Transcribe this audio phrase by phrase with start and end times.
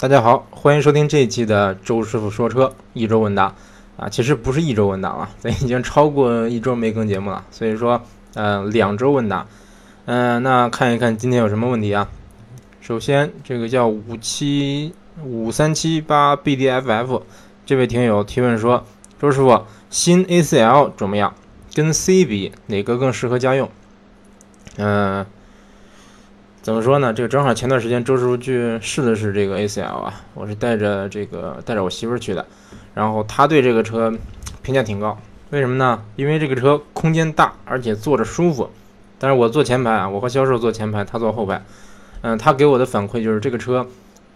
[0.00, 3.54] 大家好，欢迎收听这一期的周师傅说车一周问答
[3.98, 8.00] 啊，其实不是一周问答了，咱 已经超过一周没更节目了，所以说
[8.32, 9.46] 呃两周问答，
[10.06, 12.08] 嗯，那看一看今天有什么问题啊？
[12.80, 17.20] 首先这个叫五七五三七八 bdff
[17.66, 18.82] 这位听友提问说，
[19.20, 21.34] 周师傅新 ACL 怎么样？
[21.74, 23.68] 跟 C 比哪个更适合家用？
[24.78, 25.26] 嗯。
[26.62, 27.10] 怎么说呢？
[27.10, 32.44] 这个正好前段时间周师傅去试的是这个 A C L 啊，我是带着这个带着我媳妇儿去的，
[32.92, 34.12] 然后他对这个车
[34.60, 35.18] 评价挺高，
[35.48, 36.02] 为什么呢？
[36.16, 38.68] 因为这个车空间大，而且坐着舒服。
[39.18, 41.62] 但是我坐前排啊，我和销售坐前排，他坐后排。
[42.20, 43.86] 嗯，他给我的反馈就是这个车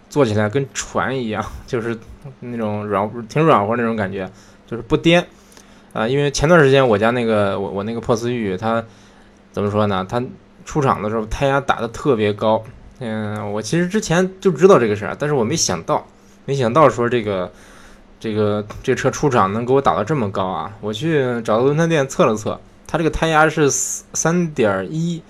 [0.09, 1.95] 坐起来跟船一样， 就是
[2.39, 4.27] 那种软挺软和那种感觉，
[4.65, 5.23] 就是不颠
[5.93, 6.07] 啊。
[6.07, 8.83] 因为前段时间我家那个我我那个破思域，它
[9.51, 10.03] 怎么说呢？
[10.09, 10.23] 它
[10.65, 12.61] 出厂的时候胎压打的特别高，
[12.99, 16.05] 嗯，我其实之前就知道这个事儿，但是我没想到，
[16.45, 17.51] 没想到说这个，
[18.19, 20.73] 这个这车出厂能给我打到这么高啊！
[20.81, 25.21] 我去找到轮胎店测了测，它这个胎压是三点一，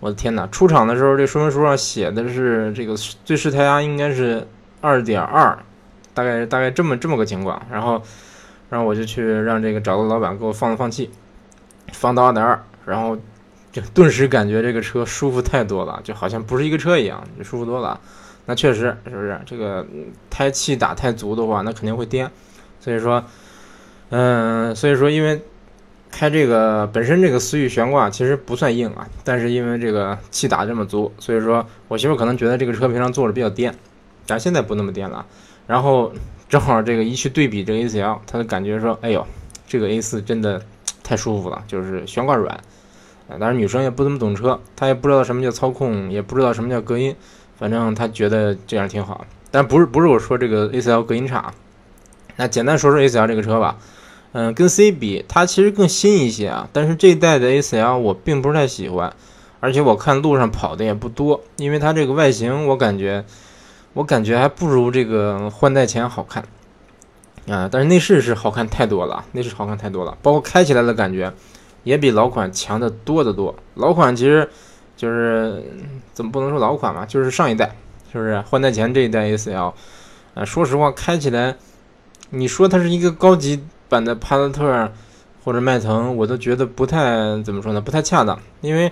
[0.00, 0.46] 我的天哪！
[0.48, 4.46] 出厂的时候这说明书上写的是这个最适胎压应该是
[4.82, 5.58] 二点二，
[6.12, 7.60] 大概大概这么这么个情况。
[7.70, 8.02] 然后，
[8.68, 11.10] 然后我就去让这个找到老板给我放了放气，
[11.92, 13.16] 放到二点二，然后。
[13.74, 18.00] 就顿时感觉这个车舒服太多了，就好像不是一个车一样，就舒服多了。
[18.46, 19.84] 那确实是不是这个
[20.30, 22.30] 胎气打太足的话，那肯定会颠。
[22.78, 23.24] 所以说，
[24.10, 25.42] 嗯，所以说因为
[26.12, 33.74] 开这个本身这个思域悬挂其实不算硬啊，但是因为这个气打这么足，所以说我媳妇可能觉得这个车平常坐着比较颠，
[34.24, 35.26] 但现在不那么颠了。
[35.66, 36.12] 然后
[36.48, 39.26] 正好这个一去对比这个 A4L，她的感觉说，哎呦，
[39.66, 40.62] 这个 A4 真的
[41.02, 42.56] 太舒服了，就是悬挂软。
[43.28, 47.16] 啊，当然女生也不怎么懂车，她也不知道什么叫操控，也不知道什么叫隔音，
[47.58, 49.26] 反正她觉得这样挺好。
[49.50, 51.52] 但不是不是我说这个 A4L 隔音差，
[52.36, 53.78] 那简单说说 A4L 这个车吧。
[54.32, 56.68] 嗯，跟 C 比，它其实更新一些啊。
[56.72, 59.14] 但是这一代的 A4L 我并不是太喜欢，
[59.60, 63.24] 而且我看路上跑的也不多，因为它这个外形我感觉，
[63.92, 66.42] 我感觉还不如这个换代前好看。
[67.46, 71.32] 啊，但是内饰是好看太多了，内饰好看太多了，包括开起来的感觉。
[71.84, 73.54] 也比老款强的多得多。
[73.74, 74.48] 老款其实
[74.96, 75.62] 就是
[76.12, 77.76] 怎么不能说老款嘛，就是上一代，
[78.12, 79.72] 是不是换代前这一代 A4L？
[80.34, 81.56] 啊，说实话，开起来，
[82.30, 84.90] 你说它是一个高级版的帕萨特
[85.44, 88.38] 或者迈腾，我都觉得不太怎么说呢，不太恰当。
[88.60, 88.90] 因为，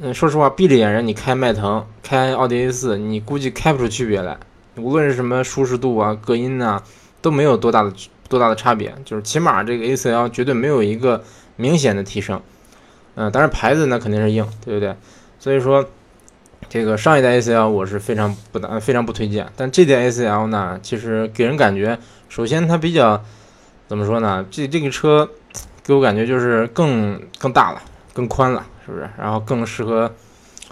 [0.00, 4.36] 嗯，说实话，闭着眼人你开迈腾、开奥迪 A4，你估计开不出区别来。
[4.76, 6.82] 无论是什么舒适度啊、隔音啊，
[7.20, 7.92] 都没有多大的
[8.28, 8.94] 多大的差别。
[9.04, 11.22] 就是起码这个 A4L 绝对没有一个。
[11.58, 12.40] 明显的提升，
[13.16, 14.94] 嗯，当然牌子那肯定是硬，对不对？
[15.40, 15.84] 所以说，
[16.68, 19.46] 这个上一代 A4L 我是非常不打，非常不推荐。
[19.56, 21.98] 但这代 A4L 呢，其实给人感觉，
[22.28, 23.20] 首先它比较
[23.88, 24.46] 怎么说呢？
[24.50, 25.28] 这这个车
[25.82, 27.82] 给我感觉就是更更大了，
[28.12, 29.10] 更宽了，是不是？
[29.18, 30.12] 然后更适合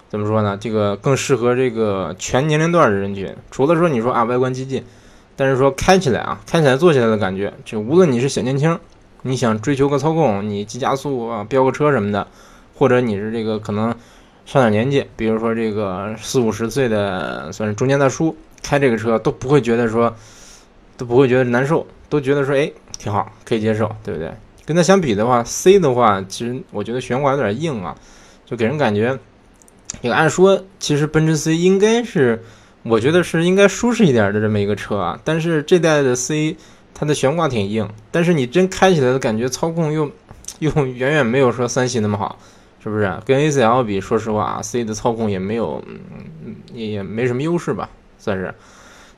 [0.08, 0.56] 怎么说呢？
[0.60, 3.34] 这个更适合这个全年龄段的人群。
[3.50, 4.84] 除了说你说啊外观激进，
[5.34, 8.78] 但是说开起来啊，开起来坐起来的感觉，就无论你是小年轻。
[9.26, 12.26] 你想追求个操控，你急加速啊，飙个车什么的，
[12.74, 13.94] 或者你是这个可能
[14.44, 20.14] 上点年纪，比如说这个四五十岁的算是中年大叔，开这个车都不会觉得说
[20.96, 24.32] 都不会觉得难受，都觉得说哎挺好，可以接受，对不对？
[24.64, 27.96] 跟它相比的话，C 的话，其实我觉得悬挂有点硬啊，
[28.44, 29.18] 就给人感觉，
[30.02, 32.42] 你按说其实奔驰 C 应该是，
[32.84, 36.56] 我觉得是应该舒适一点的这么一个车啊，但是这代的 C。
[36.98, 40.10] 它的悬挂挺硬，但是你真开起来的感觉，操控又
[40.60, 42.38] 又远远没有说三系那么好，
[42.82, 43.20] 是不是？
[43.26, 48.54] 跟 A4L 比，说实话，C 的操控也没有，嗯也也没什么优势吧，算是。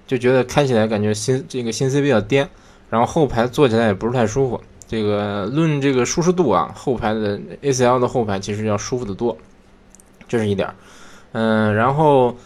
[0.08, 2.48] 就觉得开起来感觉新这个新 C 比较颠，
[2.90, 4.60] 然后后排坐起来也不是太舒服。
[4.88, 9.38] 这个论这个舒适度啊，后排的 A4L 的后排其实要舒服的多，
[10.26, 10.68] 这是一点。
[11.30, 12.36] 嗯，然后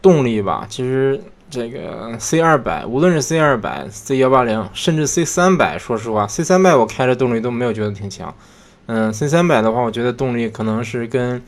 [0.00, 1.20] 动力吧，其实。
[1.52, 8.34] 这个 C 二百，无论是 C 二百、C 幺八零，甚至 C 三百，说实话，C 三百我开着动力都没有觉得挺强。
[8.86, 11.42] 嗯，C 三百的话，我觉得动力可能是跟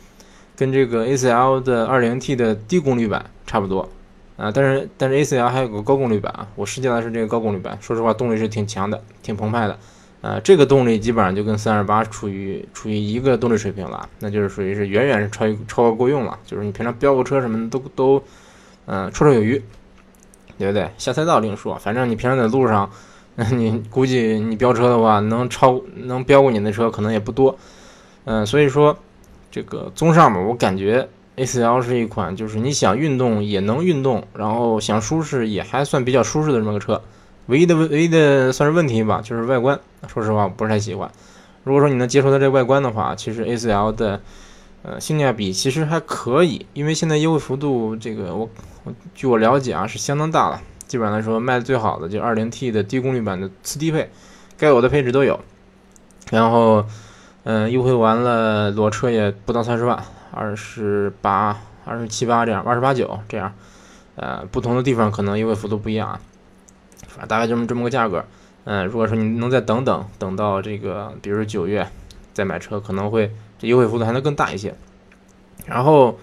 [0.54, 3.88] 跟这个 A4L 的二零 T 的低功率版差不多
[4.36, 4.52] 啊。
[4.54, 9.78] 但是但是 A4L 还有个高功率版啊，我试驾的是这个高功率版，说实话，动力是挺强的，挺澎湃的。
[10.20, 18.22] 啊，这个动力基本上就跟三二八处于处于一个动力水平了，那就是属于是远远是超超过够用了，就是你平常飙个车什么的都都
[18.84, 19.62] 嗯绰绰有余。
[20.58, 20.90] 对不对？
[20.98, 22.88] 下赛道另说，反正你平常在路上，
[23.52, 27.56] 你估计你飙车的话，能超能飙过你的车可能也不多。
[28.24, 28.96] 嗯，所以说
[29.50, 37.00] 这个综上吧，我感觉 A4L 是一款就是你想运动也能运动，然后想舒适也还算比较舒适的这么个车。
[37.46, 41.10] 唯一的唯一的算是问题吧，就是外观，说实话我不是太喜欢。
[41.62, 44.20] 如果说你能接受它这外观的话，其实 A4L 的
[44.84, 48.48] 呃性价比其实还可以，因为现在优惠幅度这个我
[48.84, 50.62] 我据我了解啊是相当大了。
[50.86, 54.10] 基本上来说卖的最好的就 2.0T 的低功率版的次低配，
[54.56, 55.40] 该有的配置都有。
[56.30, 56.86] 然后
[57.42, 63.52] 嗯优惠完了裸车也不到三十万，二十八、二十七八这样，二十八九这样。
[64.16, 66.20] 呃不同的地方可能优惠幅度不一样啊，
[67.08, 68.24] 反正大概这么这么个价格。
[68.62, 71.86] 嗯，如果说你能再等等，等到这个，比如说九月
[72.32, 73.34] 再买车，可能会
[73.64, 74.74] 优惠幅度还能更大一些。
[75.66, 76.18] 然后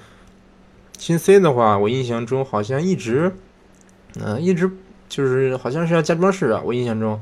[0.97, 3.35] 新 C 的话，我印象中好像一直，
[4.19, 4.69] 嗯，一直
[5.09, 6.61] 就是好像是要加装饰啊。
[6.63, 7.19] 我印象中，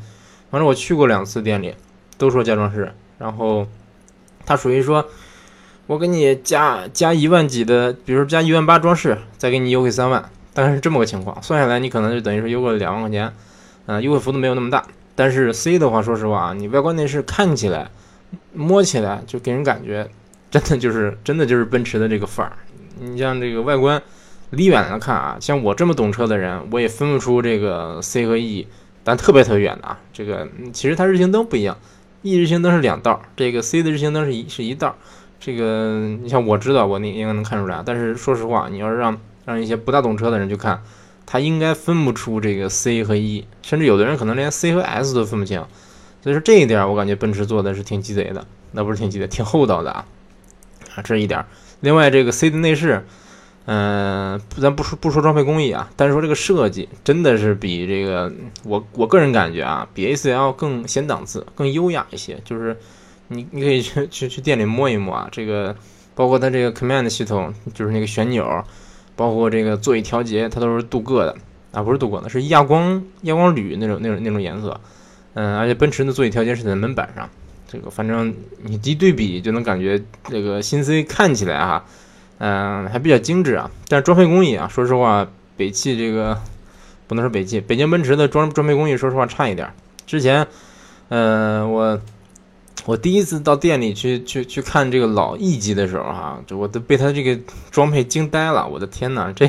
[0.51, 1.75] 反正我去过两次店里，
[2.18, 2.94] 都说加装饰。
[3.18, 3.68] 然后
[4.45, 5.06] 它属于说，
[5.88, 11.42] 我给你加加一万几的，比如说加一万八装饰，再给你优惠三万，大概是这么个情况。
[11.42, 13.33] 算下来，你可能就等于说优惠两万块钱，
[13.86, 14.86] 嗯，优惠幅度没有那么大。
[15.16, 17.92] 但是 C 的话，说实话啊，你外观内饰看起来、
[18.54, 20.10] 摸起来就给人感觉，
[20.52, 22.54] 真的就是真的就是奔驰的这个范儿。
[23.00, 24.02] 你像这个外观，
[24.50, 28.68] 离远了看啊，像我这么懂车的人，我也分不出这个 C 和 E，
[29.04, 30.00] 但特别特别远的啊。
[30.12, 31.78] 这个其实它日行灯不一样
[32.24, 34.96] ，E 日行灯是两道，这个 C 的日行灯是一是一道。
[35.40, 37.81] 这个你像我知道，我那应该能看出来。
[37.86, 40.81] 但是说实话，你要是让让一些不大懂车的人去看。
[41.26, 45.64] 他应该分不出这个 C 和 E，甚至有的人可能连 C 和 S 都分不清，
[46.21, 50.06] 所以说这一点我感觉奔驰做的是挺鸡贼的，那不是挺鸡贼，挺厚道的啊，
[50.95, 51.45] 啊这一点。
[51.81, 53.06] 另外这个 C 的内饰，
[53.66, 58.31] 嗯，咱不说不说装配工艺啊，但是说这个设计真的是比这个
[58.63, 62.39] 我我个人感觉啊，比 A4L 更显档次，更优雅一些。
[62.44, 62.77] 就是
[63.30, 65.75] 你你可以去去去店里摸一摸啊，这个
[66.16, 68.63] 包括它这个 Command 系统，就是那个旋钮。
[69.16, 71.36] 包括这个座椅调节，它都是镀铬的
[71.74, 74.80] 啊，不是镀铬的，是亚光亚光铝那种那种那种颜色。
[75.34, 77.30] 嗯，而且奔驰的座椅调节是在门板上，
[77.68, 78.34] 这个反正
[78.64, 81.86] 你一对比就能感觉这个新 C 看起来哈，
[82.40, 83.70] 嗯，还比较精致啊。
[83.88, 86.40] 但是装配工艺啊，说实话，北汽这个
[87.08, 89.72] 不能说北汽，北京奔驰的装装配工艺，说实话差一点。
[90.06, 90.48] 之前，
[91.10, 92.00] 嗯，我。
[92.86, 97.38] 我第一次到店里去去去看这个老 E 级的时候，哈，就我都被他这个
[97.70, 98.68] 装配惊呆了。
[98.68, 99.48] 我的天哪，这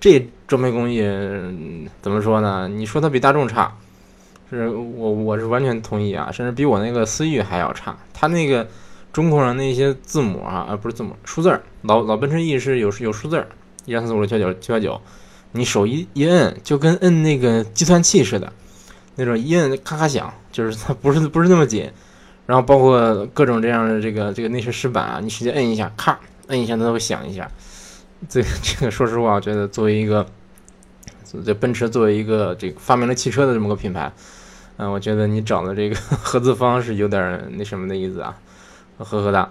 [0.00, 1.00] 这装配工艺
[2.00, 2.66] 怎么说呢？
[2.66, 3.76] 你说它比大众差，
[4.56, 7.96] 是我我是完全同意啊，甚至比我那个思域还要差。
[8.12, 8.66] 它那个
[9.12, 13.46] 中控上那些字母啊，啊不是字母，数字儿，老老奔驰 E 是有有数字儿，
[13.84, 15.00] 一二三四五六七八九七八九，
[15.52, 18.52] 你手一一摁，就跟摁那个计算器似的，
[19.16, 21.90] 那种一摁咔咔响，就是它不是不是那么紧。
[22.44, 26.18] 然后包括各种这样的这个这个内饰饰板啊，你直接摁一下，咔，
[26.48, 27.48] 摁一下它都会响一下。
[28.28, 30.26] 这这个说实话，我觉得作为一个
[31.44, 34.12] 这奔驰作为一个这个发明了汽车的这么个品牌，
[34.76, 38.36] 嗯，我觉得你找的这个 合资方是有点那什么的意思啊，
[38.98, 39.50] 呵呵哒。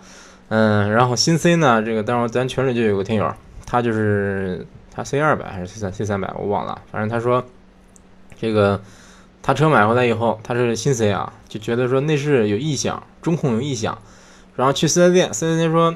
[0.50, 3.34] 嗯，然后新 C 呢，这个当时咱群里就有个听友，
[3.66, 7.46] 他就是他 C 二百还是 C 三 C 三百，我忘了，反正他说
[8.40, 8.82] 这个。
[9.44, 13.98] 他车买回来以后，他是新 C 啊，就觉得说内饰有异响，中控有异响，
[14.56, 15.96] 然后去四 S 店，四 S 店说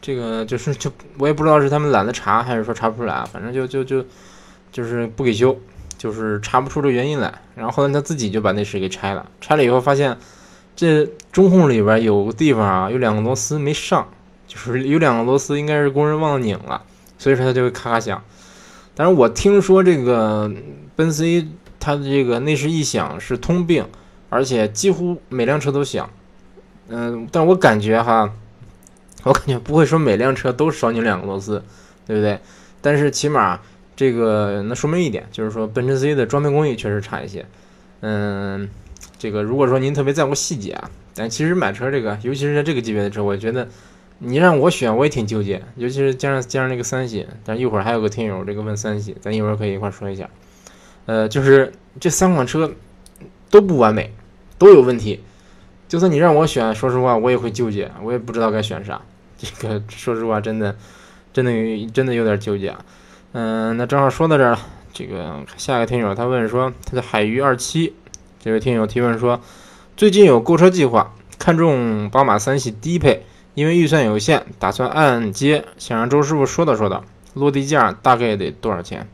[0.00, 4.04] 这个就是就我也不知道是他们懒得查，还是说查不出来，反正就就就
[4.70, 5.58] 就是不给修，
[5.96, 7.32] 就是查不出这原因来。
[7.54, 10.16] 然后后来他自己就把内饰给拆了，拆了以后发现
[10.74, 14.08] 这中控里边有个地方啊，有两个螺丝没上，
[14.46, 16.82] 就是有两个螺丝应该是工人忘了拧了，
[17.18, 18.22] 所以说它就会咔咔响。
[18.94, 20.52] 但是我听说这个
[20.94, 21.48] 奔 C。
[21.78, 23.86] 它的这个内饰异响是通病，
[24.28, 26.10] 而且几乎每辆车都响。
[26.88, 28.28] 嗯，但我感觉哈，
[29.22, 31.62] 我感觉不会说每辆车都少拧两个螺丝，
[32.04, 32.40] 对不对？
[32.80, 33.60] 但是起码
[33.96, 37.46] 这个那说明一点，就是说奔驰 C 的装配工艺确实差一些。
[38.00, 38.68] 嗯，
[39.18, 43.66] 这个如果说您特别在乎细节啊，但其实买车这个，尤其是在这个级别的车，我觉得
[44.18, 45.62] 你让我选，我也挺纠结。
[45.76, 50.28] 尤其是加上加上那个三系，但一会儿还有个听友这个问三系，咱一会儿可以一块说一下。
[51.06, 52.70] 呃，就是这三款车
[53.48, 54.12] 都不完美，
[54.58, 55.20] 都有问题。
[55.88, 59.00] 就算你让我选，说实话，我也会纠结，我也不知道该选啥。
[59.38, 60.76] 这个说实话，真的，
[61.32, 61.52] 真的，
[61.92, 62.84] 真的有点纠结啊。
[63.32, 64.58] 嗯，那正好说到这儿了。
[64.92, 67.94] 这个下一个听友他问说，他的海鱼二七，
[68.40, 69.40] 这位听友提问说，
[69.94, 77.04] 最近有购车计划，看中宝马三系低配，因为预算有限，打算按揭，想让周师傅说道说道，
[77.34, 79.06] 落地价大概得多少钱？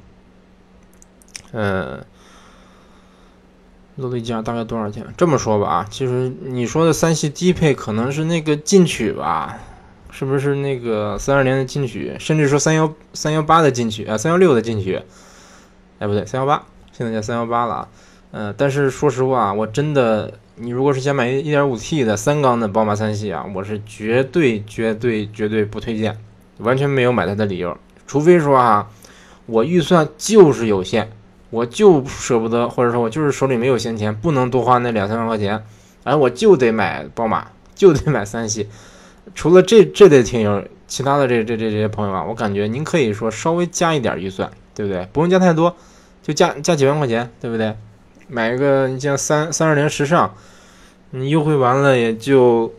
[1.51, 2.07] 呃，
[3.97, 5.05] 落地价大概多少钱？
[5.17, 9.59] 这么说吧啊，其实你说的三系低配可能是那个进取吧，
[10.13, 15.01] 是不是那个三二零的进取，甚至说三幺三幺八的进取啊，三幺六的进取，
[15.99, 17.89] 哎不对，三幺八，现在叫三幺八了啊。
[18.33, 26.17] 嗯，但是说实话，我真的，你如果是想买一点五 T 的三缸的宝马三系啊，我是绝对绝对绝对不推荐，
[26.59, 27.77] 完全没有买它的理由。
[28.07, 28.91] 除非说啊，
[29.47, 31.11] 我预算就是有限，
[31.51, 35.65] 我就舍不得，或者说我就是手里没有闲钱，不能多花那两三万块钱，
[36.05, 38.69] 哎，我就得买宝马，就得买三系。
[39.35, 45.09] 除了这这类听友，其他的这这这这些朋友啊，我感觉您可以说稍微加一点预算，对不对？
[45.13, 45.75] 不用加太多，
[46.23, 47.75] 就加加几万块钱，对不对？
[48.29, 50.35] 买一个你像三三二零时尚，
[51.11, 52.73] 你优惠完了也就，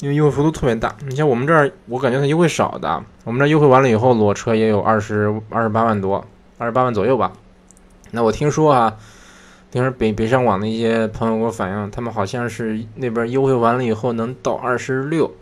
[0.00, 0.94] 因为优惠幅度特别大。
[1.08, 6.24] 你像我们这儿，我感觉它优惠少的，我们这优惠完了以后裸车也有二十二十八万多，
[6.58, 7.32] 二十八万左右吧。
[8.12, 8.96] 那我听说啊，
[9.70, 15.32] 听说北北上广的一些朋友给我反映，他们好像是那边优惠完了以后能到二十六，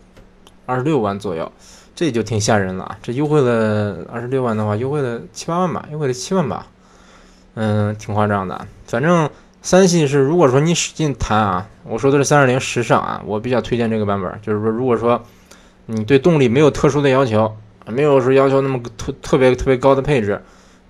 [0.69, 1.51] 二十六万左右，
[1.95, 2.97] 这就挺吓人了。
[3.01, 6.67] 这优惠了二十六万的话，优惠了七八万吧，优惠了七万吧，
[7.55, 9.29] 嗯，挺夸张的，反正。
[9.61, 14.39] 三系是，如果说你使劲谈啊，我说的是三二零时尚啊，我比较推荐这个版本。
[14.41, 15.21] 就是说，如果说
[15.85, 17.53] 你对动力没有特殊的要求，
[17.85, 20.41] 没有说要求那么特特别特别高的配置，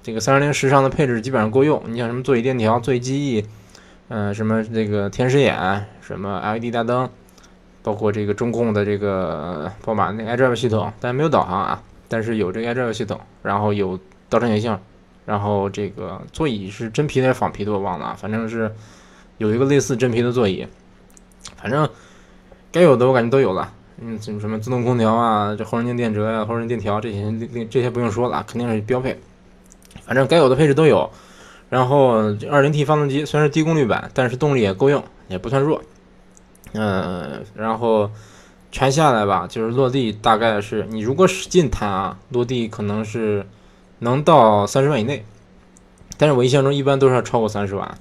[0.04, 1.82] 这个三二零时尚的配置基本上够用。
[1.88, 3.44] 你像什么座椅电调、座椅记忆，
[4.10, 7.10] 嗯，什么这个天使眼，什么 LED 大灯，
[7.84, 14.80] 包括这个中控的这个宝马那 iDrive 系统，但是没有导航啊，但是有这个 iDrive 系统，然后有倒车影像。
[15.26, 18.72] 然后这个座椅是真皮还是仿皮的我忘了，反正是
[19.38, 20.66] 有一个类似真皮的座椅，
[21.56, 21.88] 反正
[22.72, 23.72] 该有的我感觉都有了。
[24.02, 27.32] 嗯，什么自动空调啊，这后视镜电折呀，后视镜电调这些，
[27.70, 29.20] 这些不用说了，肯定是标配。
[30.04, 31.08] 反正该有的配置都有。
[31.70, 35.80] 然后二零 T 发动机虽然是低功率版，但是动力也够用，也不算弱。
[36.74, 38.10] 嗯，然后
[38.72, 43.46] 全下来吧，就是落地大概是你如果使劲弹啊，落地可能是。
[44.02, 45.26] 能到三十万以内，
[46.18, 47.98] 但是我印象中一般都是要超过三十万，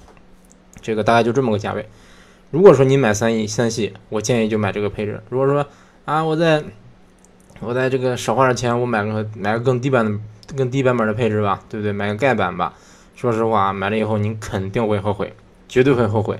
[0.79, 1.89] 这个大概就这么个价位。
[2.51, 5.21] 如果说你买三一三系，我建议就买这个配置。
[5.27, 5.65] 如果说
[6.05, 6.63] 啊，我在
[7.59, 10.17] 我在这个少花点钱，我买个买个更低版的
[10.55, 11.91] 更低版本的配置吧，对不对？
[11.91, 12.73] 买个盖版吧。
[13.13, 15.35] 说实话，买了以后您肯定会后悔，
[15.67, 16.39] 绝对会后悔，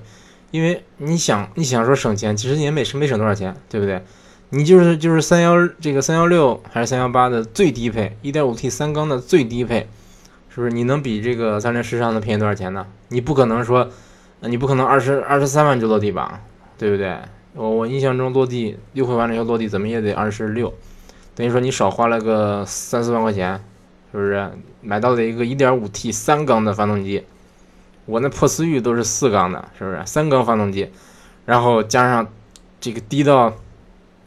[0.52, 4.02] 因为你想你想说省钱，其实也没省没省多少钱，对不对？
[4.50, 9.88] 你就是就是三幺这个三幺六还是三幺八的最低配，一点五 T 三缸的最低配，
[10.50, 10.72] 是不是？
[10.72, 12.88] 你能比这个三菱时尚的便宜多少钱呢？
[13.10, 13.90] 你不可能说，
[14.42, 16.42] 你不可能二十二十三万就落地吧，
[16.78, 17.16] 对不对？
[17.54, 20.74] 我我印象中落地优惠完了以后落地怎么也得二十六，
[21.36, 23.64] 等于说你少花了个三四万块钱，
[24.12, 24.50] 是不是？
[24.82, 27.24] 买到了一个一点五 T 三缸的发动机，
[28.10, 30.02] 我那破思域都是四缸的，是不是？
[30.06, 30.92] 三缸发动机，
[31.46, 32.28] 然后加上
[32.82, 33.54] 这个低到。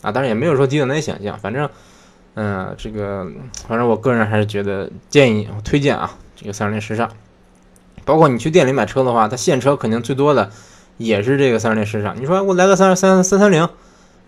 [0.02, 1.70] 啊，当然也没有说低到难以想象，反正，
[2.34, 3.24] 嗯，这个，
[3.68, 7.08] 反正我个人还是觉得建议我推荐啊，这个三二零时尚，
[8.04, 10.50] 包括你去店里买车的话，它现车肯定最多的
[10.96, 12.20] 也是这个三二零时尚。
[12.20, 13.62] 你说我来个三三三三零，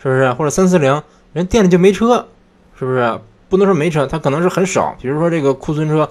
[0.00, 0.32] 是不是？
[0.34, 2.28] 或者三四零，人店里就没车，
[2.78, 3.18] 是不是？
[3.48, 4.96] 不能说没车，它可能是很少。
[5.00, 6.08] 比如说这个库存车，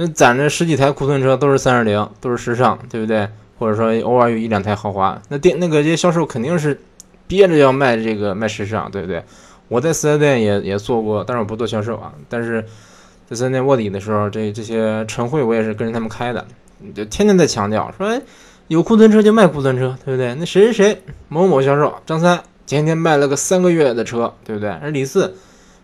[0.00, 3.28] 那攒着十几台库存车都是三二零，都是时尚，对不对？
[3.58, 6.80] 或者说偶尔有一两台豪华，那店那个这些销售肯定是。
[7.28, 9.22] 憋着要卖这个卖时尚，对不对？
[9.68, 12.10] 我在四 S 店也也做过，但是我不做销售啊。
[12.26, 12.62] 但是
[13.28, 16.42] 在四 S 店卧底的时候，这这些晨会我也是跟着他们开的，
[16.94, 18.18] 就天天在强调说，
[18.68, 20.34] 有库存车就卖库存车，对不对？
[20.36, 24.70] 那谁谁谁某某销售张三前天卖了个三个月的车，对不对？
[24.70, 25.34] 而李四，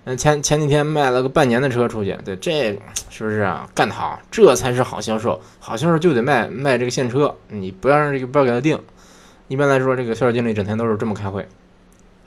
[0.05, 3.69] 嗯前前几天卖了个半年的车出去，对，这是不是啊？
[3.75, 5.41] 干得好，这才是好销售。
[5.59, 8.79] 好销售就得卖卖这个现车，你不要让这个不要给他定。
[9.49, 11.47] 一般来说，这个销售经理整天都是这么开会。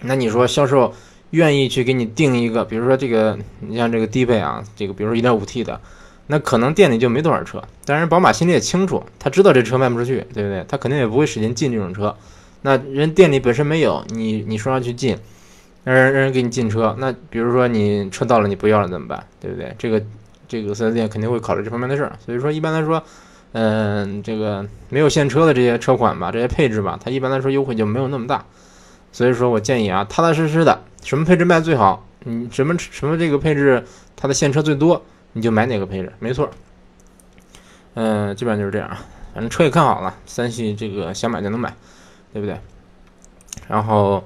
[0.02, 0.94] 那你说销售
[1.32, 5.80] 愿意去给你定一个，比如说这个，你像这个低配啊，这个比如说一点五 T 的，
[6.28, 7.62] 那可能店里就没多少车。
[7.86, 10.66] 当然，宝马心里也清楚，他知道这车卖不出去，对不对？
[10.68, 12.16] 他肯定也不会使劲进这种车。
[12.64, 15.18] 那人店里本身没有，你你说要去进，
[15.94, 19.26] 让人让人给你进车，那比如说你车到了你不要了怎么办？
[19.40, 19.74] 对不对？
[19.78, 20.04] 这个
[20.48, 22.14] 这个四 S 店肯定会考虑这方面的事儿。
[22.26, 23.02] 所以说，一般来说。
[23.54, 28.46] 嗯，这个没有现车的这些车款吧，这些配置吧，它一般来说优惠就没有那么大，
[29.12, 33.84] 所以说我建议啊，踏踏实实的，什么配置卖最好，你什么什么这个配置
[34.18, 35.02] 它的现车最多，
[35.32, 36.52] 你就买哪个配置，没错。
[37.96, 39.00] 嗯，基本上就是这样啊，
[39.34, 41.74] 反正车也看好了，三系这个想买就能买，
[42.34, 42.60] 对不对？
[43.68, 44.24] 然后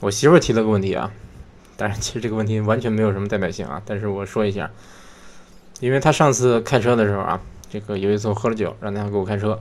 [0.00, 1.10] 我媳妇提了个问题啊，
[1.76, 4.70] 但是其实这个问题完全没有什么代表性啊，但是我说一下，
[5.80, 7.40] 因为她上次开车的时候啊。
[7.70, 9.60] 这个有一次我喝了酒，让他给我开车，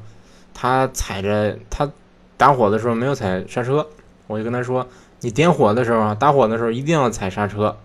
[0.53, 1.91] 他踩着他
[2.37, 3.87] 打火的时候没有踩刹车，
[4.27, 4.87] 我就跟他说，
[5.21, 7.75] 你点火的时候啊，打火的时候一定要踩刹车，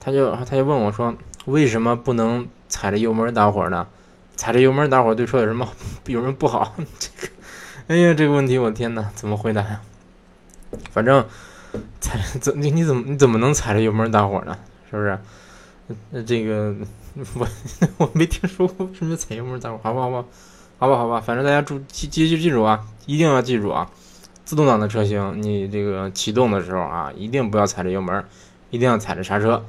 [0.00, 3.86] 他就他就问我说，为什么不能踩着油门打火呢？
[4.34, 5.68] 踩着油门打火对车有什么
[6.06, 6.74] 有什么不好？
[6.98, 7.32] 这个，
[7.88, 9.82] 哎呀，这个问题我天哪，怎么回答呀？
[10.90, 11.22] 反正
[12.00, 14.56] 踩 怎你你怎么你怎么能踩着油门打火呢？
[14.90, 15.18] 是不是？
[16.10, 16.74] 那这个
[17.34, 17.46] 我
[17.98, 20.24] 我没听说过什么踩油门打火，好吧好吧
[20.78, 23.90] 好吧好吧，反正大家注记记记记住啊，一定要记住啊！
[24.44, 28.24] 自动挡的车型，你这个启动的时候啊，一定不要踩着油门，
[28.70, 29.64] 一定要踩着刹车。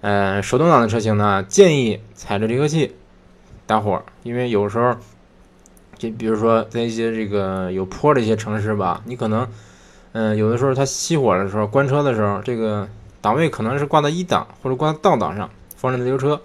[0.00, 2.94] 呃，手动挡的车型呢，建议踩着离合器。
[3.64, 4.96] 打火，因为有时候，
[5.96, 9.48] 就比如说在一些这个有坡的一些城市吧，你可能，
[10.12, 12.88] 嗯，有的时候它熄火的时候，关车的时候，这个
[13.20, 16.40] 档位可能是挂在一档或者挂在倒档上，放着的油车，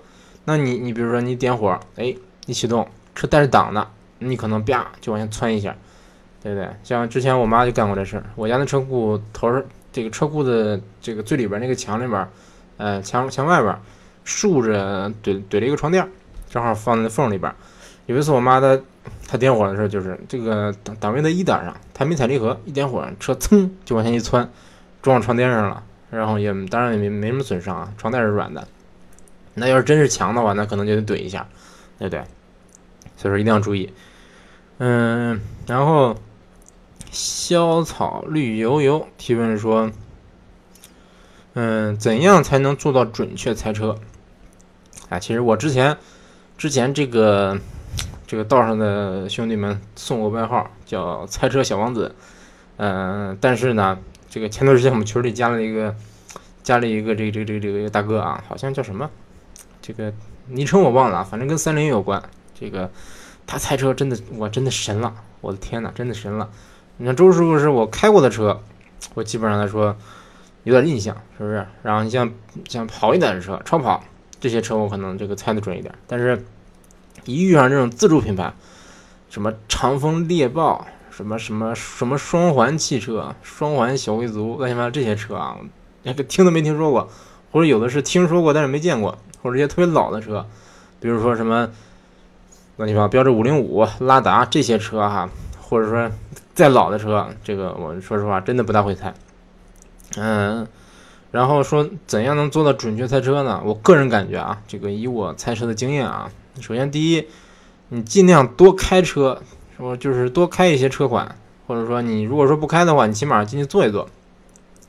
[0.45, 3.87] 那你你比如说你点火，哎，你启动车带着档的，
[4.19, 5.75] 你可能啪就往下窜一下，
[6.41, 6.69] 对不对？
[6.83, 12.27] 像之前我妈就干过这事儿，我家的车库头儿，这个车库的这个最里边那个墙里边，
[12.77, 13.77] 呃，墙墙外边
[14.23, 16.07] 竖着怼怼了一个床垫。
[16.49, 17.53] 正好放在缝里边。
[18.07, 18.79] 有一次，我妈她
[19.27, 24.49] 她点火的时候，就是这个档档位的一档上，她没踩离合，一点火，车噌就往前一窜，
[25.01, 25.83] 撞床垫上了。
[26.09, 28.65] 然后也当然也没没什么损伤啊，床垫是软的。
[29.55, 31.47] 那要是真是强的话，那可能就得怼一下，
[31.99, 32.23] 对不对？
[33.17, 33.93] 所以说一定要注意。
[34.77, 36.15] 嗯，然后
[37.11, 39.91] 小草绿油油提问说，
[41.55, 43.99] 嗯，怎样才能做到准确猜车？
[45.09, 45.97] 啊，其实我之前。
[46.57, 47.59] 之前这个
[48.27, 52.13] 这个道上的兄弟们送我外号叫“猜车小王子”，
[52.75, 53.97] 嗯，但是呢，
[54.29, 55.95] 这个前段时间我们群里加了一个
[56.61, 59.09] 加了一个这个这个这个这个大哥啊，好像叫什么，
[59.81, 60.13] 这个
[60.47, 62.21] 昵称我忘了，反正跟三菱有关。
[62.53, 62.91] 这个
[63.47, 66.49] 他猜车真的，我真的神了，我的天呐，真的神了！
[66.97, 68.61] 你看周师傅是我开过的车，
[69.13, 69.95] 我基本上来说
[70.65, 71.65] 有点印象，是不是？
[71.81, 72.29] 然后你像
[72.67, 74.03] 像跑一点的车，超跑。
[74.39, 76.45] 这些车我可能这个猜的准一点，但是，
[77.27, 78.53] 一遇上这种自主品牌，
[79.29, 85.57] 什么长风猎豹，什么什么什么双环汽车、双环小贵族，乱七八糟这些车啊，
[86.03, 87.09] 连个听都没听说过，
[87.51, 90.45] 或者有的是听说过但是没见过，或者一些特别老的车，
[90.99, 91.69] 比如说什么
[92.77, 95.29] 乱七八糟标致五零五、拉达这些车哈，
[95.61, 96.09] 或者说
[96.53, 99.13] 再老的车，这个我说实话真的不大会猜，
[100.15, 100.67] 嗯。
[101.29, 103.61] 然后说怎样能做到准确猜车呢？
[103.65, 107.27] 我个人感觉啊，这个以我猜车的经验啊，首先第一，
[107.89, 109.41] 你尽量多开车，
[109.77, 114.09] 说就是多开一些车款，或者说你如果说不开的话，你起码进去坐一坐。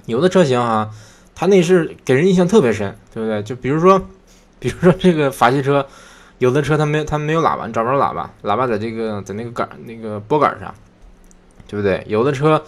[0.06, 0.90] 有的车型啊，
[1.34, 3.42] 它内饰给人印象特别深，对不对？
[3.42, 4.02] 就比如说，
[4.58, 5.86] 比如说这个法系车，
[6.38, 10.74] 有的车它没它没有喇叭，你找不着喇叭，喇叭在这个在那个杆那个拨杆上，
[11.66, 12.04] 对不对？
[12.08, 12.64] 有的车，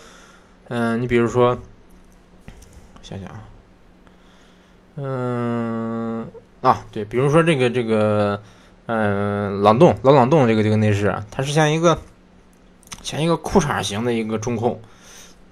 [0.69, 1.59] 嗯，你比如说，
[3.03, 3.45] 想想啊。
[4.97, 6.27] 嗯
[6.61, 8.43] 啊，对，比如说这个这个，
[8.93, 11.97] 嗯，朗动老朗动这个这个内饰，它是像一个
[13.05, 14.81] 像一个裤衩型的一个中控，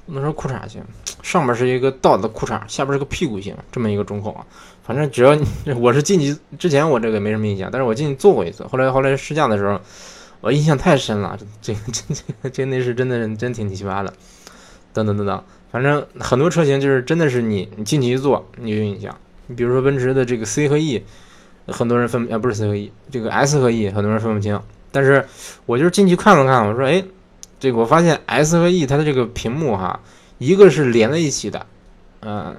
[0.07, 0.83] 不能说裤衩型，
[1.23, 4.45] 上面是一个倒的裤衩，下边是个屁股型，这么一个中控啊。
[4.83, 5.39] 反正只要
[5.79, 9.81] 我是进去之前我这个没什么印象，但是我进去坐过一次，后来后来试驾的时候，
[10.41, 14.13] 我印象太深了，这 这这这内饰真的是真挺奇葩的，
[14.93, 19.17] 等等等等，反正很多车型就是真的是你你进去一坐你有印象。
[19.47, 21.05] 你比如说奔驰的这个 C 和 E，
[21.69, 24.61] 很多人分啊不是 C 和 E，这个 S 和 E 很多人分不清。
[24.91, 25.25] 但是
[25.67, 27.05] 我就是进去看了看，我说哎，
[27.61, 30.01] 这个我发现 S 和 E 它的这个屏幕哈，
[30.39, 31.67] 一个是连在一起的，
[32.23, 32.57] 嗯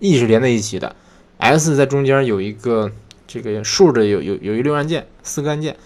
[0.00, 0.94] ，E 是连在一起的
[1.38, 2.90] ，S 在中间有一个
[3.26, 5.76] 这个竖着有有有一溜按键四个按键，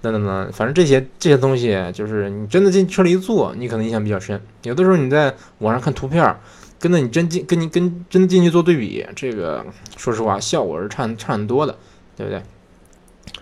[0.00, 4.40] 等等等，反正这些这些东西就是你真的进车里一坐，你可能印象比较深。
[4.62, 6.36] 有的时候你在网上看图片。
[6.80, 9.64] 跟着你真进，跟你跟真进去做对比，这个
[9.98, 11.76] 说实话效果是差差很多的，
[12.16, 12.42] 对不对？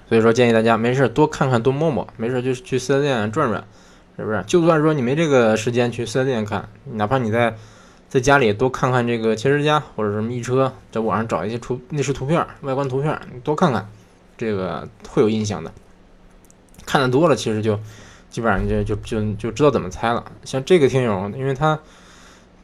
[0.09, 3.65] 所以说建议大家没事多看看多摸摸，没事就去四 S 店转转，
[4.17, 4.43] 是不是？
[4.49, 7.57] 就算说你没这个时间去四 S 店看，哪怕你在
[8.09, 13.89] 在家里多看看这个汽车之家或者什么易车，在网上找一些图内饰图片、外观图片，你多看看，
[14.37, 15.73] 这个会有印象的。
[16.85, 17.79] 看的多了，其实就
[18.31, 20.33] 基本上就就就就知道怎么猜了。
[20.45, 21.79] 像这个听友，因为他。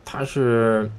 [0.04, 0.90] 她是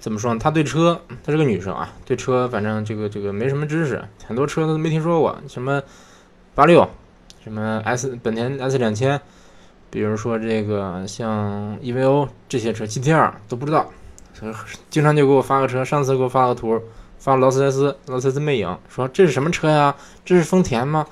[0.00, 0.40] 怎么说呢？
[0.40, 5.82] 她对车，她是个女生啊，对车反正这个这个没什么知识，很多车都没听说过，什么
[6.54, 6.88] 八六，
[7.42, 9.20] 什么 S 本田 S 两千，
[9.90, 13.90] 比如说这个像 EVO 这些车，GTR 都不知道，
[14.34, 14.52] 所以
[14.90, 16.80] 经常就给我发个车，上次给我发个图，
[17.18, 19.94] 发劳斯莱斯，劳斯莱斯魅影，说这是什么车呀？
[20.24, 21.06] 这是丰田吗？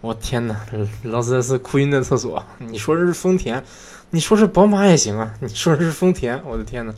[0.00, 0.56] 我天哪，
[1.02, 3.62] 劳斯莱斯哭晕在厕所，你说这是丰田？
[4.10, 6.92] 你说是宝马也行啊，你说是丰田，我的天呐，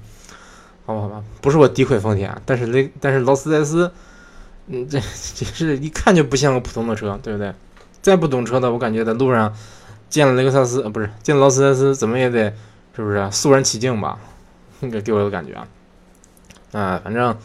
[0.86, 3.92] 好吧好吧，不是我诋毁丰田，但是雷但是劳斯莱斯，
[4.68, 4.98] 嗯，这
[5.34, 7.52] 这是一看就不像个普通的车，对不对？
[8.00, 9.54] 再不懂车的，我感觉在路上
[10.08, 12.54] 见了雷克萨斯，呃，不是见了劳斯莱斯，怎么也得
[12.96, 14.18] 是不是肃然起敬吧？
[14.80, 15.68] 那个给我的感觉啊，
[16.72, 17.36] 啊，反正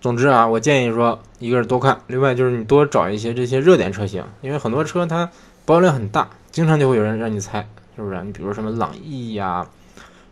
[0.00, 5.30] 总之啊，我建议说，一个是多看，另外就是你多找一些这些热点车型，因为很多车它
[5.64, 8.22] 保有量很大，经常就会有人让你猜，是不是？
[8.24, 9.66] 你比如什么朗逸呀，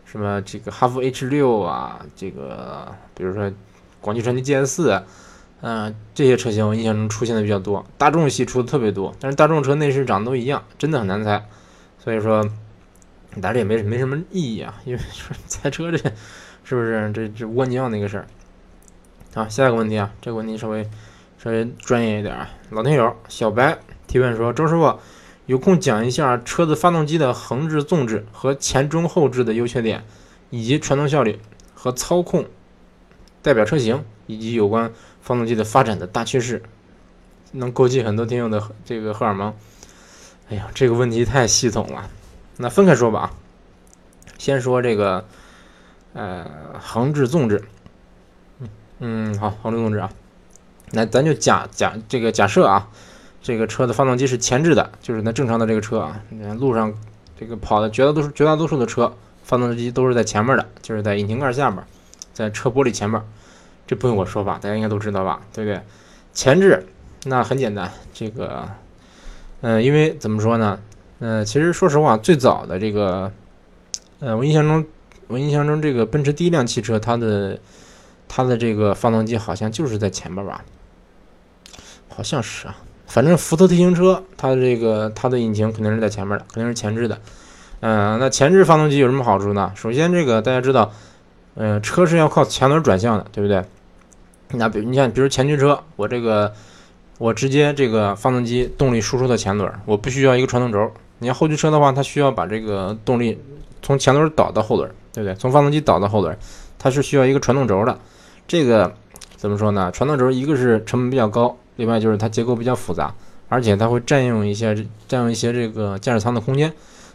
[0.05, 3.51] 什么这个哈弗 H 六啊，这个比如说
[3.99, 5.03] 广汽传祺 GS 四。
[5.63, 11.45] 嗯，这些车型我印象中出现的比较多，大众系出的特别多，但是大众车内饰长得都一样，真的很难猜，
[11.99, 12.43] 所以说，
[13.39, 15.97] 但是也没没什么意义啊，因为说 猜车这，
[16.63, 18.25] 是不是这这蜗牛的一个事儿？
[19.35, 20.89] 好，下一个问题啊，这个问题稍微
[21.37, 24.99] 稍微专业一点啊，老听友小白提问说，周师傅
[25.51, 30.05] 有空讲一下车子发动机的横置、纵置和前中后置的优缺点，
[30.49, 31.41] 以及传动效率
[31.75, 32.45] 和操控
[33.41, 34.93] 代表车型以及有关。
[35.19, 36.63] 发动机的发展的大趋势，
[37.51, 39.53] 能勾起很多听友的这个荷尔蒙。
[40.49, 42.09] 哎呀，这个问题太系统了，
[42.55, 43.33] 那分开说吧啊。
[44.37, 45.25] 先说这个，
[46.13, 47.61] 呃，横置、纵置。
[48.59, 50.09] 嗯嗯，好，横置、纵置啊。
[50.91, 52.89] 那咱就假假这个假设啊，
[53.41, 56.21] 这个车的发动机是前置的，就是那正常的这个车啊，
[56.59, 56.93] 路上
[57.39, 61.83] 这个跑的绝大多数绝大多数的车，发动机都是在前面的，就是在引擎盖下面，
[62.33, 63.21] 在车玻璃前面。
[63.87, 65.81] 这不用我说吧，大家应该都知道吧，对不对？
[66.33, 66.87] 前置
[67.25, 68.69] 那很简单，这个，
[69.59, 70.79] 呃，因为怎么说呢？
[71.19, 73.33] 呃，其实说实话，最早的这个，
[74.19, 74.85] 呃，我印象中，
[75.27, 77.59] 我印象中这个奔驰第一辆汽车，它的
[78.29, 80.63] 它的这个发动机好像就是在前面吧？
[82.07, 82.77] 好像是啊，
[83.11, 87.19] 反正福特 T 型车，它的这个它的引擎肯定是在前面的，肯定是前置的。
[87.81, 89.69] 嗯，那前置发动机有什么好处呢？
[89.75, 90.93] 首先，这个大家知道，
[91.55, 93.61] 嗯，车是要靠前轮转向的，对不对？
[94.51, 96.53] 那比如你像，比如前驱车，我这个
[97.17, 100.89] 我直接这个发动机动力输出到前轮，我不需要一个传动轴。
[101.19, 103.37] 你要后驱车的话，它需要把这个动力
[103.81, 105.35] 从前轮导到后轮，对不对？
[105.35, 106.37] 从发动机导到后轮，
[106.79, 107.99] 它是需要一个传动轴的。
[108.47, 108.93] 这个
[109.35, 109.91] 怎么说呢？
[109.91, 113.11] 传动轴一个是成本比较高，另外就是它结构比较复杂，
[113.49, 114.75] 而且它会占用一些
[115.07, 116.71] 占用一些这个驾驶舱的空间。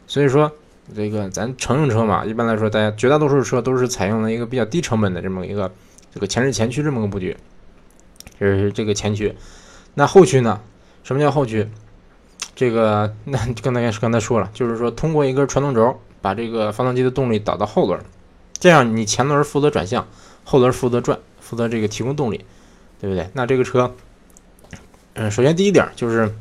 [0.08, 0.50] 所以说，
[0.92, 5.70] 这个咱乘用车嘛，一般来说，大家绝大多数车都是采用了一个比较低成本的这么一个。
[6.12, 7.36] 这个前置前驱这么个布局，
[8.40, 9.36] 这是这个前驱。
[9.94, 10.60] 那后驱呢？
[11.04, 11.68] 什么叫后驱？
[12.54, 18.00] 这个那刚才刚才说了，就是说通过一根传动轴把这个发动机的动力导到后轮，
[18.58, 20.08] 这样你前轮负责转向，
[20.42, 22.46] 后轮负责转，负责这个提供动力，
[22.98, 23.28] 对不对？
[23.34, 23.94] 那这个车，
[25.16, 26.32] 嗯，首先第一点就是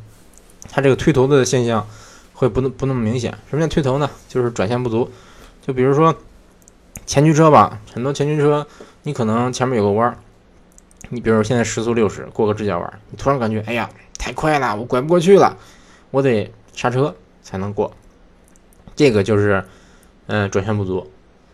[0.70, 1.88] 它这个推头的现象
[2.34, 3.34] 会不那不那么明显。
[3.50, 4.10] 什么叫推头呢？
[4.28, 5.10] 就是转向不足。
[5.66, 6.16] 就比如说
[7.06, 8.68] 前驱车吧，很多前驱车。
[9.08, 10.18] 你可能前面有个弯儿，
[11.10, 15.56] 你比如现在时速六十过个直角弯，你突然感觉哎呀太快了，我拐不过去了，
[16.10, 17.94] 我得刹车才能过。
[18.96, 19.64] 这个就是
[20.26, 21.12] 嗯转向不足。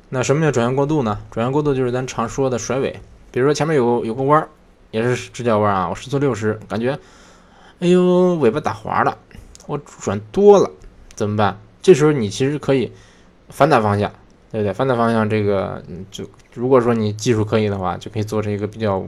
[0.08, 1.20] 那什么叫转向过度呢？
[1.30, 3.02] 转向过度就是咱常说的甩尾。
[3.32, 4.48] 比如说前面有有个弯儿，
[4.92, 7.00] 也是直角弯啊，我时速六十，感觉
[7.80, 9.18] 哎呦尾巴打滑了，
[9.66, 10.70] 我转多了
[11.16, 11.58] 怎么办？
[11.82, 12.92] 这时候你其实可以
[13.50, 14.12] 反打方向。
[14.52, 14.74] 对不对？
[14.74, 19.02] 反打方向这个，就如果说你技术可以的话，就可以做成一个比较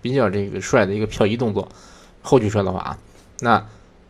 [0.00, 1.68] 比较这个帅的一个漂移动作。
[2.22, 2.98] 后驱车的话啊，
[3.40, 3.62] 那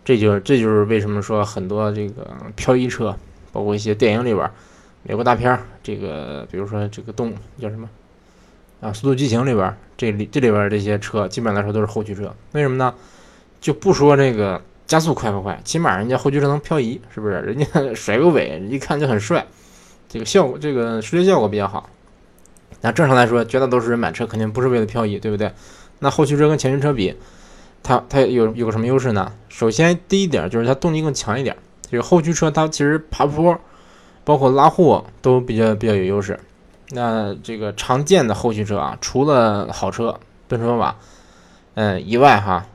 [0.05, 3.17] 这就这就是为什么说很多这个漂移车，
[3.51, 4.49] 包括一些电影里边，
[5.03, 7.91] 美国大片儿，这个比如说这个动叫什么
[8.81, 12.35] 啊，《速度激情》里边，这里这里边这些车基本来说都是后驱车。
[12.53, 12.95] 为什么呢？
[13.61, 17.35] 就不说这个加速快不快，起码人家后驱车能漂移，是不是？
[17.41, 19.47] 人家 甩个尾，一看就很帅。
[20.09, 21.89] 这个效果，这个视觉效果比较好。
[22.83, 25.51] 那正常来说，绝大多数人买车肯定不是为了漂移，对不对？
[25.99, 27.17] 那后驱车跟前驱车比，
[27.83, 29.33] 它它有有个什么优势呢？
[29.49, 31.57] 首先第一点就是它动力更强一点。
[31.91, 33.59] 这个后驱车它其实爬坡，
[34.23, 36.39] 包括拉货都比较比较有优势。
[36.91, 40.19] 那这个常见的后驱车啊，除了好车
[40.49, 40.95] 奔驰宝马，
[41.75, 42.67] 嗯以外哈，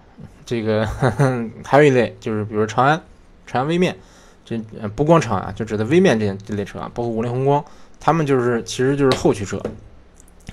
[0.45, 0.85] 这个
[1.63, 3.01] 还有一类就是比如长安，
[3.45, 3.95] 长安微面。
[4.43, 4.57] 这
[4.95, 7.63] 不光长啊，就指的微面这这类车啊，包括五菱宏光，
[8.01, 9.61] 他们就是其实就是后驱车。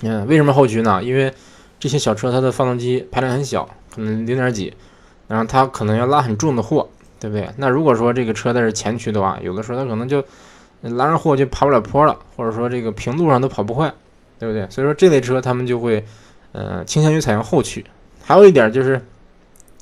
[0.01, 1.03] 嗯，为什么后驱呢？
[1.03, 1.33] 因为
[1.79, 4.73] 这些小车它的发动机排量很小，可能零点几，
[5.27, 6.87] 然后它可能要拉很重的货，
[7.19, 7.49] 对不对？
[7.57, 10.23] 那如果说这个车它是前驱的话，有的时候它可能就
[10.81, 13.93] 拉上货就爬不了坡了，或者说这个平路上都跑不快，
[14.37, 14.69] 对不对？
[14.69, 16.05] 所以说这类车他们就会
[16.51, 17.85] 呃倾向于采用后驱。
[18.23, 19.01] 还有一点就是，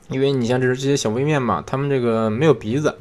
[0.10, 2.98] 因为你像这是这些小微面嘛，他们这个没有鼻子。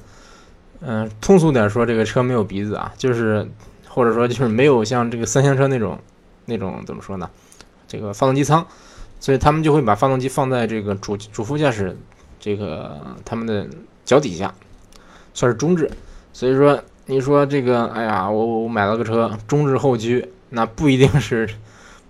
[0.81, 3.49] 嗯，通俗点说，这个车没有鼻子啊，就是
[3.89, 5.99] 或者说就是没有像这个三厢车那种
[6.45, 7.31] 那种怎么说呢？
[7.89, 8.67] 这个发动机舱，
[9.19, 11.97] 所以他们就会把发动机放在这个主主副驾驶
[12.39, 13.67] 这个他们的
[14.05, 14.53] 脚底下，
[15.33, 15.91] 算是中置。
[16.35, 21.49] 所以说，你说这个，哎呀，我我买了个车中置后驱，那不一定是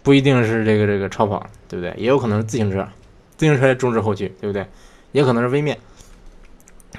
[0.03, 1.93] 不一定是这个这个超跑，对不对？
[1.99, 2.89] 也有可能是自行车，
[3.37, 4.67] 自行车中置后驱，对不对？
[5.13, 5.79] 也可能是微面。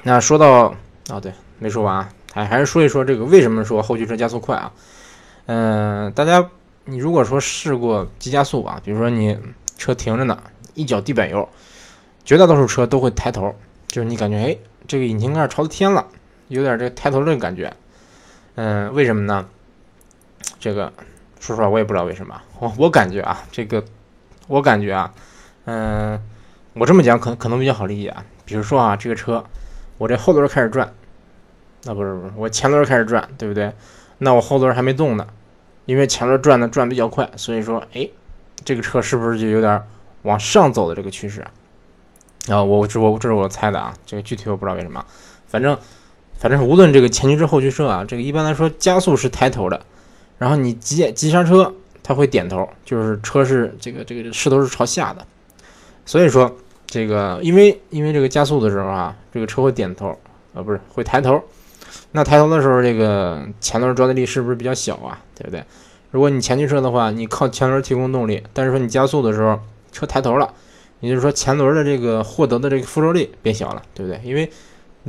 [0.03, 0.75] 那说到
[1.09, 4.71] 啊，对，没说完，还还是说一说这个为什么说后驱车加速快啊？
[5.47, 6.47] 嗯，大家，
[6.85, 9.35] 你如果说试过急加速啊，比如说你
[9.75, 10.37] 车停着呢，
[10.75, 11.49] 一脚地板油，
[12.23, 13.55] 绝大多数车都会抬头，
[13.87, 14.55] 就是你感觉哎，
[14.87, 16.05] 这个引擎盖朝天了，
[16.49, 17.73] 有点这抬头这个感觉。
[18.57, 19.47] 嗯，为什么呢？
[20.59, 20.91] 这个
[21.39, 23.85] 说实话我也不知道为什么，我我感觉啊，这个
[24.47, 25.13] 我感觉啊，
[25.65, 26.19] 嗯，
[26.73, 28.25] 我这么讲可可能比较好理解啊。
[28.45, 29.45] 比如说啊，这个车。
[29.99, 30.93] 我这后轮开始转，
[31.85, 33.73] 那不是不是，我前轮开始转，对不对？
[34.19, 35.25] 那我后轮还没动呢，
[35.85, 38.07] 因为前轮转的转比较快，所以说，哎，
[38.63, 39.81] 这个车是不是就有点
[40.21, 41.51] 往上走的这个趋势啊？
[42.49, 45.03] 啊，我这我这是我猜的啊，这个具体我不知道为什么，
[45.47, 45.75] 反正
[46.37, 49.81] 反正无论这个前驱车后驱车啊，这个一般来说加速是抬头的，
[50.37, 51.73] 然后你急急刹车
[52.03, 55.25] 它会点头，就是车是这个这个势头是朝下的，
[56.05, 56.55] 所以说。
[56.89, 60.17] 这个，因为因为这个加速的时候啊，这个车会点头，
[60.53, 61.43] 啊不是会抬头，
[62.13, 65.19] 那抬头的时候，这个前轮抓地力是不是比较小啊？
[65.35, 65.61] 对不对？
[66.11, 69.59] 如果你前驱车的话，你靠前轮提供动力，但是说你加速的时候，
[69.91, 70.53] 车抬头了，
[71.01, 74.21] 也就是说前轮的这个获得的这个附着力变小了，对不对？
[74.23, 74.49] 因为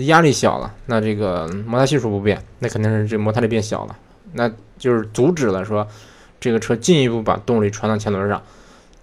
[0.06, 3.96] 压力小了，那这个摩擦系数不变，那肯定是这摩擦力变小了，
[4.32, 5.86] 那就是阻止了说
[6.40, 8.42] 这个车进一步把动力传到前轮上。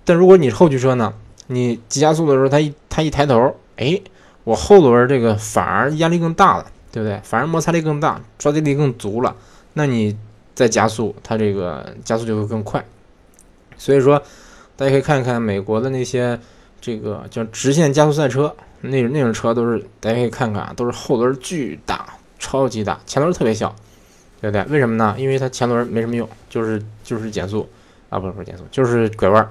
[0.03, 1.13] 但如果你是后驱车呢？
[1.47, 4.01] 你急加速的时候，它一它一抬头，哎，
[4.43, 7.19] 我后轮这个反而压力更大了，对不对？
[7.23, 9.35] 反而摩擦力更大，抓地力更足了。
[9.73, 10.17] 那你
[10.55, 12.83] 再加速，它这个加速就会更快。
[13.77, 14.19] 所以说，
[14.75, 16.39] 大家可以看一看美国的那些
[16.85, 23.75] 这个叫直线加速赛车，那那种车都是大家可以看看啊，都是后轮巨大，超级大，前轮特别小，
[24.39, 24.63] 对不对？
[24.65, 25.15] 为什么呢？
[25.17, 27.67] 因为它前轮没什么用，就是就是减速
[28.11, 29.49] 啊，不是不是减速，就是拐弯。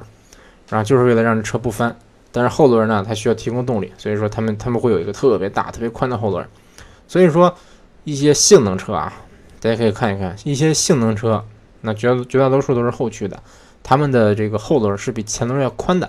[0.68, 1.96] 然后就是为了让这车不翻，
[2.30, 6.46] 但是后轮呢，它需要提供动力，所以说他们他们会有一个特别大、特别宽的后轮。
[7.08, 7.52] 所以说
[8.04, 9.12] 一些性能车啊，
[9.58, 11.44] 大家可以看一看，一些性能车，
[11.80, 13.42] 那绝绝大多数都是后驱的，
[13.82, 16.08] 他们的这个后轮是比前轮要宽的。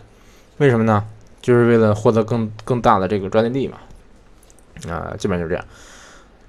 [0.58, 1.04] 为什么呢？
[1.46, 3.78] 就是为了获得更更大的这个抓地力嘛。
[4.92, 5.64] 啊，基本就是这样。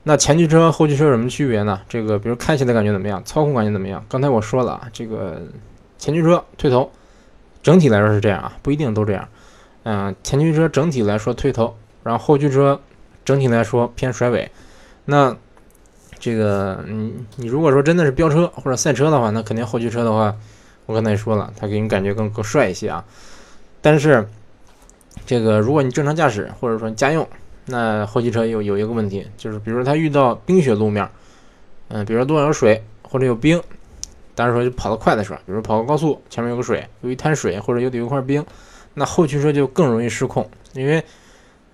[0.04, 1.82] 那前驱车、后驱车有什么区别呢？
[1.86, 3.22] 这个比如开起来感觉怎么样？
[3.26, 4.02] 操控感觉怎么样？
[4.08, 5.42] 刚才我说了啊，这个
[5.98, 6.90] 前驱车推头。
[7.62, 9.28] 整体来说是这样啊，不一定都这样。
[9.82, 12.80] 嗯，前驱车整体来说推头，然后后驱车
[13.24, 14.50] 整体来说偏甩尾。
[15.04, 15.36] 那
[16.18, 20.36] 这个，你你如果说真的是飙车或者赛车的话，那肯定后驱车的话，
[20.86, 23.04] 我刚才也说了，它给你感觉更更帅一些啊。
[23.82, 24.28] 但是
[25.26, 27.28] 这个，如果你正常驾驶或者说家用，
[27.66, 31.06] 那后驱车有有一个问题，就是比如说它遇到冰雪路面，
[31.88, 33.60] 嗯，比如说路上有水或者有冰。
[34.34, 38.44] 当然说就跑得快的时候，比如跑个高速，前面有个水，有一滩水或者有有一块冰，
[38.92, 41.02] 那后驱车就更容易失控，因为，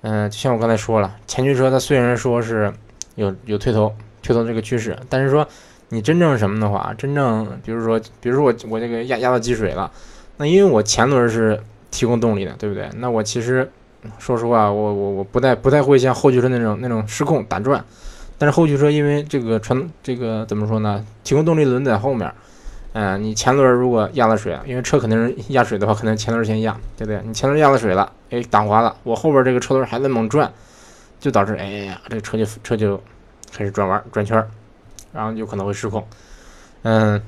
[0.02, 2.72] 嗯，就像我刚才说了，前驱车它虽然说是
[3.16, 5.44] 有有推头推头这个趋势，但是说
[5.88, 9.90] 你真正什么的话，真正比如说，比如说我我这个压压到积水了，
[10.36, 11.60] 那因为我前轮是
[11.92, 12.90] 提供动力的，对不对？
[12.96, 13.70] 那我其实
[14.18, 17.84] 说实话，我我我不太不太会像后驱车那种那种失控打转，
[18.36, 21.06] 但是后驱车因为这个传这个怎么说呢？
[21.22, 22.28] 提供动力轮在后面。
[22.94, 27.22] 嗯，你前轮如果压了水，因为车肯定是压水的话，可能前轮先压，对不对？
[27.24, 30.52] 你前轮压了水了，哎，打滑了，我后边这个车轮还在猛转，
[31.18, 33.02] 就导致哎呀，这个车就车就
[33.50, 34.46] 开始转弯转圈，
[35.10, 36.06] 然后就可能会失控。
[36.82, 37.18] 嗯，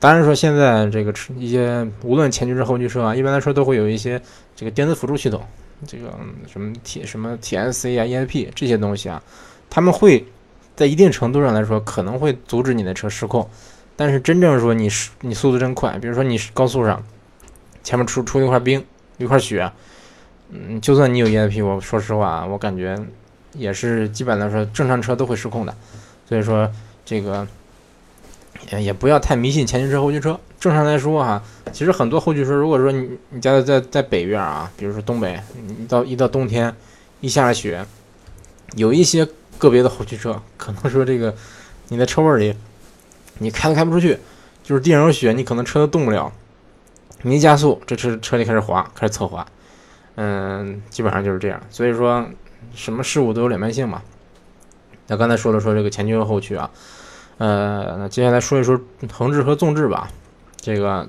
[0.00, 4.20] 当然说现在这个车一些无论前驱车后驱车啊，一般来说都会有一些
[4.54, 5.42] 这个电子辅助系统，
[5.86, 6.12] 这个
[6.46, 9.22] 什么 T 什么 TSC 啊 ESP 这些东西啊，
[9.70, 10.26] 他们会
[10.76, 13.48] 在一定程度上来说可能会阻止你的车失控。
[13.96, 17.00] 但是真正说你是你速度真快，比如说你高速上
[17.84, 18.84] 前面出出一块冰
[19.18, 19.70] 一块雪，
[20.50, 22.98] 嗯，就算你有 ESP，我说实话啊，我感觉
[23.52, 25.72] 也是基本来说正常车都会失控的。
[26.28, 26.68] 所以说
[27.04, 27.46] 这个
[28.72, 30.38] 也不要太迷信前驱车后驱车。
[30.58, 36.74] 正常来说哈，其实很多后驱车，如果说你你家在在北边啊，比如说东北，你到一到冬天
[37.20, 37.84] 一下雪，
[38.76, 39.26] 有一些
[39.58, 41.34] 个别的后驱车可能说这个
[41.88, 42.54] 你在车位里。
[43.38, 44.16] 你开都开不出去，
[44.62, 46.32] 就是地上有雪，你可能车都动不了。
[47.22, 49.44] 你一加速，这车车就开始滑，开始侧滑。
[50.14, 51.60] 嗯，基本上就是这样。
[51.68, 52.24] 所以说，
[52.76, 54.02] 什么事物都有两面性嘛。
[55.08, 56.70] 那刚才说了说这个前驱和后驱啊，
[57.38, 58.80] 呃，那接下来说一说
[59.12, 60.08] 横置和纵置吧。
[60.56, 61.08] 这个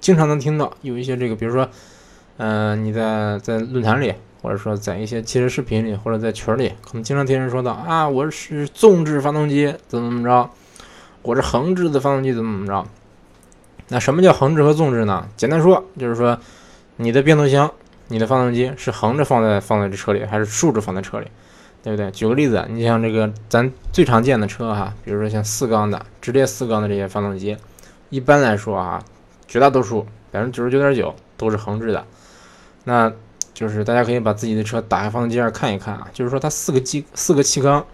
[0.00, 1.68] 经常能听到有一些这个，比如说，
[2.36, 10.50] 呃，你在在论坛里，或者说在一些汽车视频里，或者在群里，可能经常听人说到啊，我是纵置发动机怎么怎么着，
[11.22, 12.88] 我是横置的发动机怎么怎么着。
[13.88, 15.28] 那什么叫横置和纵置呢？
[15.36, 16.38] 简单说就是说，
[16.96, 17.70] 你的变速箱、
[18.08, 21.26] 你的发动机是横着放在放在这车里，还是竖着放在车里，
[21.84, 22.10] 对不对？
[22.12, 27.58] 举个例子，你像这个咱最常见的车哈，比如说像四缸的、直列四缸的这些发动机，
[28.08, 29.04] 一般来说啊，
[29.46, 32.02] 绝大多数百分之九十九点九都是横置的。
[32.84, 33.12] 那
[33.52, 37.84] 就是大家可以把自己的车打开发动机盖看一看啊，就是说它四个气四个气缸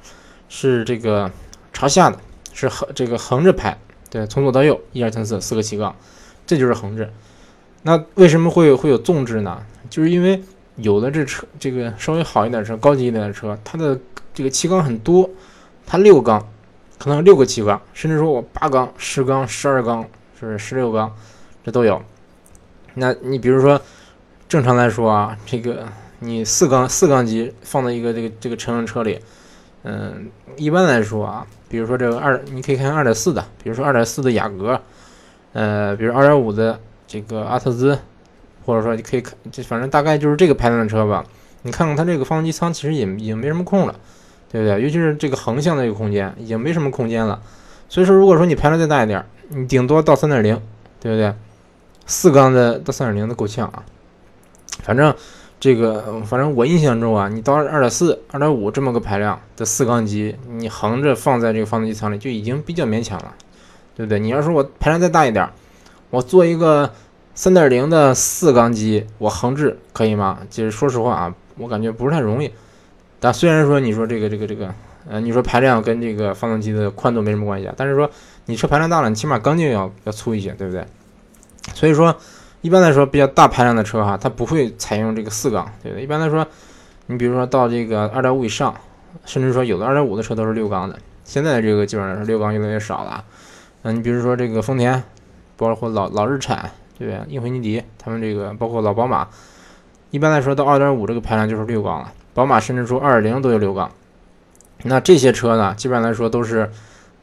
[0.49, 1.29] 是这个
[1.73, 2.21] 朝下的，
[2.53, 3.77] 是横这个横着排。
[4.09, 5.97] 对，从左到右，一二三四，四个气缸，
[6.47, 7.13] 这就是横置。
[7.83, 9.63] 那为什么会会有纵置呢？
[9.89, 10.43] 就是因为
[10.77, 13.99] 有的这车，这个稍微好一点车，高级一点的车，它的
[14.33, 15.29] 这个气缸很多，
[15.87, 16.47] 它六缸，
[16.99, 20.03] 可能六个气缸，甚至说我八缸、十缸、十二缸，
[20.39, 21.15] 是不是十六缸，
[21.65, 22.01] 这都有。
[22.95, 23.81] 那你比如说，
[24.49, 25.87] 正常来说啊，这个
[26.19, 29.21] 你四缸四缸机放在一个这个这个乘用车里。
[29.83, 34.79] 嗯，一般来说啊，比如说这个二，你可以看二点四的，比如说二点四的雅阁，
[35.53, 37.99] 呃，比如二点五的这个阿特兹，
[38.71, 41.25] 或者说你可以看，这反正大概就是这个排量的车吧。
[41.63, 43.95] 你看看它这个发动机舱，其实也已经没什么空了，
[44.51, 44.81] 对不对？
[44.81, 47.43] 尤其是这个横向的这个空间，已经没什么空间了。
[47.89, 50.55] 所以说，如果说你排量再大一点，你顶多到三点零，
[51.01, 51.35] 对不对？
[52.07, 53.83] 四缸的到三点零的够呛啊，
[54.83, 55.13] 反正。
[55.63, 63.35] 这个反正我印象中啊，你到二点四、二点五这么个排量的四缸机，你横着放在这个发动机舱里就已经比较勉强了，
[63.95, 64.19] 对不对？
[64.19, 65.47] 你要说我排量再大一点，
[66.09, 66.91] 我做一个
[67.41, 70.41] 三点零的四缸机，我横置可以吗？
[70.51, 72.51] 其实说实话啊，我感觉不是太容易。
[73.19, 74.75] 但虽然说你说这个这个这个，
[75.09, 78.11] 呃，你说排量跟这个发动机的宽度没什么关系啊，但是说
[78.45, 80.85] 你车排量大了，你起码缸径要要粗一些，对不对？
[81.73, 82.15] 所以说。
[82.61, 86.05] 一般来说，比较大排量的车哈，它不会采用这个四缸，对不对。
[86.05, 86.47] 一般来说，
[87.07, 88.75] 你比如说到这个二点五以上，
[89.25, 90.99] 甚至说有的二点五的车都是六缸的。
[91.25, 93.25] 现在这个基本上是六缸越来越少了。
[93.81, 95.03] 嗯，你比如说这个丰田，
[95.57, 97.33] 包括老老日产，对不对？
[97.33, 99.27] 英菲尼迪，他们这个包括老宝马，
[100.11, 102.13] 一般来说到二点五这个排量就是六缸了。
[102.35, 103.91] 宝马甚至说二点零都有六缸。
[104.83, 106.71] 那这些车呢，基本上来说都是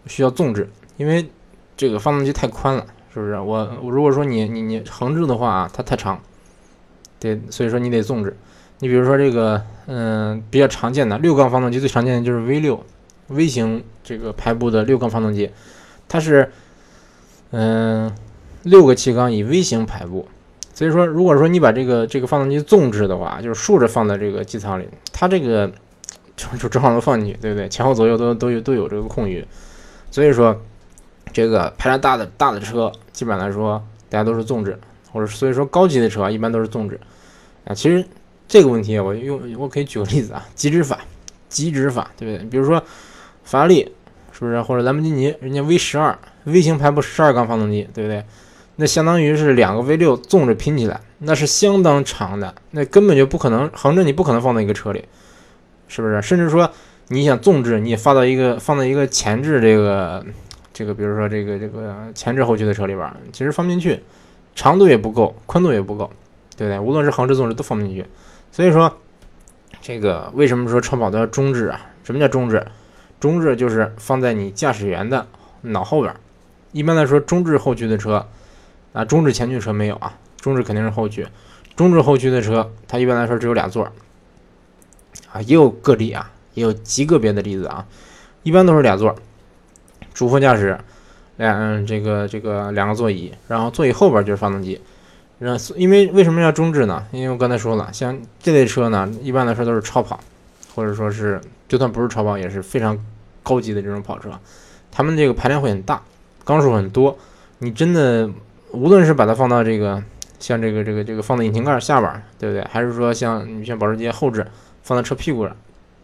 [0.07, 1.29] 需要纵置，因为
[1.77, 2.83] 这个发动机太宽了。
[3.13, 6.19] 是不是我我如果说你你你横置的话啊，它太长，
[7.19, 8.35] 对，所以说你得纵置。
[8.79, 12.83] 你比如说这个，嗯，比较常见的六缸发动机最常见的就是 V 六
[13.27, 15.49] V 型这个排布的六缸发动机，
[16.07, 16.51] 它是
[17.51, 18.11] 嗯
[18.67, 20.27] 六个气缸以 V 型排布。
[20.73, 25.71] 所以说，如果说你把这个这个发动机纵置的话，就是竖着放在这个机舱里，它这个
[26.37, 27.67] 就就正好能放进去，对不对？
[27.67, 29.45] 前后左右都都有都有这个空余，
[30.11, 30.59] 所以说。
[31.33, 34.79] 这个排量大的大的车，基本来说大家都是纵置，
[35.11, 36.99] 或者所以说高级的车一般都是纵置
[37.65, 37.75] 啊。
[37.75, 38.03] 其实
[38.47, 40.99] 这个问题我用我可以举个例子啊，极值法，
[41.49, 42.49] 极值法，对不对？
[42.49, 42.81] 比如说
[43.43, 43.83] 法拉利
[44.31, 48.23] 是不是，或者兰博基尼，人家 V 十二 V 型排布十二缸发动机，对不对？
[48.77, 55.03] 那相当于是两个 V 六纵着拼起来，那是相当长的，那根本就不可能横着，你不可能放在一个车里，
[55.87, 56.21] 是不是？
[56.21, 56.71] 甚至说
[57.09, 60.25] 你想纵置，你也放到一个放到一个前置这个。
[60.73, 63.99] 这个比如说这个这个前置后驱的车里边，其实放不进去，
[64.53, 66.07] 长度也不够，宽度也不够，
[66.55, 66.79] 对不对？
[66.79, 68.05] 无论是横置纵置都放不进去。
[68.51, 68.95] 所以说，
[69.81, 71.81] 这个为什么说超跑都要中置啊？
[72.03, 72.63] 什么叫中置？
[73.19, 75.25] 中置就是放在你驾驶员的
[75.61, 76.13] 脑后边。
[76.73, 78.27] 一般来说，中置后驱的车
[78.93, 81.27] 啊，中置前驱车没有啊，中置肯定是后驱。
[81.75, 83.83] 中置后驱的车，它一般来说只有俩座
[85.31, 87.85] 啊，也有个例啊，也有极个别的例子啊，
[88.43, 89.15] 一般都是俩座。
[90.13, 90.79] 主副驾驶，
[91.35, 94.81] 两这个这个两个座椅，然后座椅后边就是发动机。
[95.37, 97.05] 然后因为为什么要中置呢？
[97.11, 100.19] 因为我刚才说了，像这类车呢，一般来说都是超跑，
[100.73, 102.97] 或者说是就算不是超跑，也是非常
[103.43, 104.31] 高级的这种跑车。
[104.91, 106.01] 他们这个排量会很大，
[106.43, 107.15] 缸数很多。
[107.59, 108.27] 你真的
[108.71, 110.03] 无论是把它放到这个
[110.39, 112.63] 像这个这个这个放在引擎盖下边，对不对？
[112.65, 114.45] 还是说像你像保时捷后置
[114.83, 115.55] 放在车屁股上？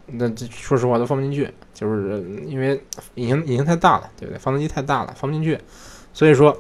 [0.06, 2.82] 那这说实话都放不进去，就是因为
[3.16, 4.38] 引擎引擎太大了，对不对？
[4.38, 5.58] 发动机太大了，放不进去。
[6.14, 6.58] 所以说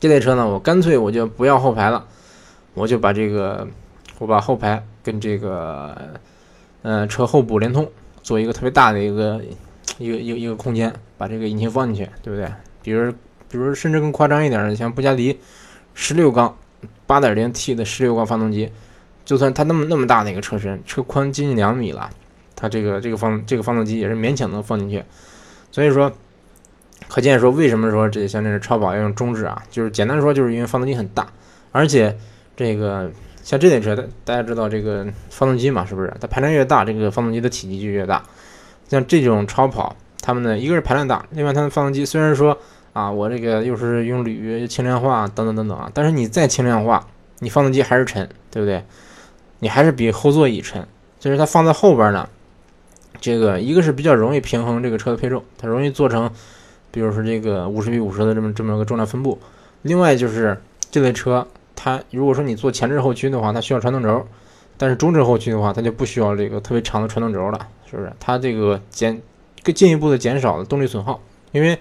[0.00, 2.06] 这类车呢，我干脆我就不要后排了，
[2.72, 3.68] 我就把这个
[4.18, 5.94] 我把后排跟这个
[6.82, 7.86] 呃车后部连通，
[8.22, 9.40] 做一个特别大的一个
[9.98, 12.50] 一个一个一个空间，把这个引擎放进去，对不对？
[12.82, 13.12] 比如
[13.50, 15.38] 比如甚至更夸张一点的，像布加迪
[15.94, 16.56] 十六缸
[17.06, 18.70] 八点零 T 的十六缸发动机，
[19.24, 22.10] 就算它那么那么大的一个车身，车宽接近两米了。
[22.60, 25.04] 它这个这个放这个发动机也是勉强能放进去，
[25.70, 26.12] 所以说，
[27.06, 29.62] 可见说为什么说这像这是超跑要用中置啊？
[29.70, 31.24] 就是简单说，就是因为发动机很大，
[31.70, 32.18] 而且
[32.56, 33.08] 这个
[33.44, 36.12] 像这类车，大大家知道这个发动机嘛，是不是？
[36.20, 38.24] 它排量越大，这个发动机的体积就越大。
[38.88, 42.58] 像这种超跑，它们呢，一个是排量大，另外它的发动机虽然说
[42.98, 47.06] 啊，我这个又是用铝轻量化等等等等啊，但是你再轻量化，
[47.38, 48.82] 你发动机还是沉，对不对？
[49.60, 50.84] 你还是比后座椅沉，
[51.20, 52.28] 就是它放在后边呢，
[53.20, 56.28] 这个一个是比较容易平衡这个车的配重，它容易做成，
[56.90, 59.38] 比如说这个五十比五十的这么这么个重量分布。
[59.82, 61.46] 另外就是这类车，
[61.76, 64.26] 它如果说你做前置后驱的话，它需要传动轴，
[64.76, 67.68] 但是中置后驱的话，它就不需要这个特别长的传动轴了。
[67.88, 68.12] 是不是？
[68.18, 69.22] 它这个减
[69.62, 71.20] 更进一步的减少了动力损耗，
[71.52, 71.78] 因为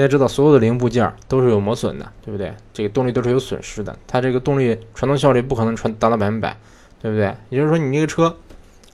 [0.00, 2.50] 大家知道所有的零部件都是有磨损的，对不对？
[2.72, 6.56] 这个动力都是有损失的，它这个动力传动效率不可能传达到百分百，
[7.02, 7.34] 对不对？
[7.50, 8.34] 也就是说，你这个车，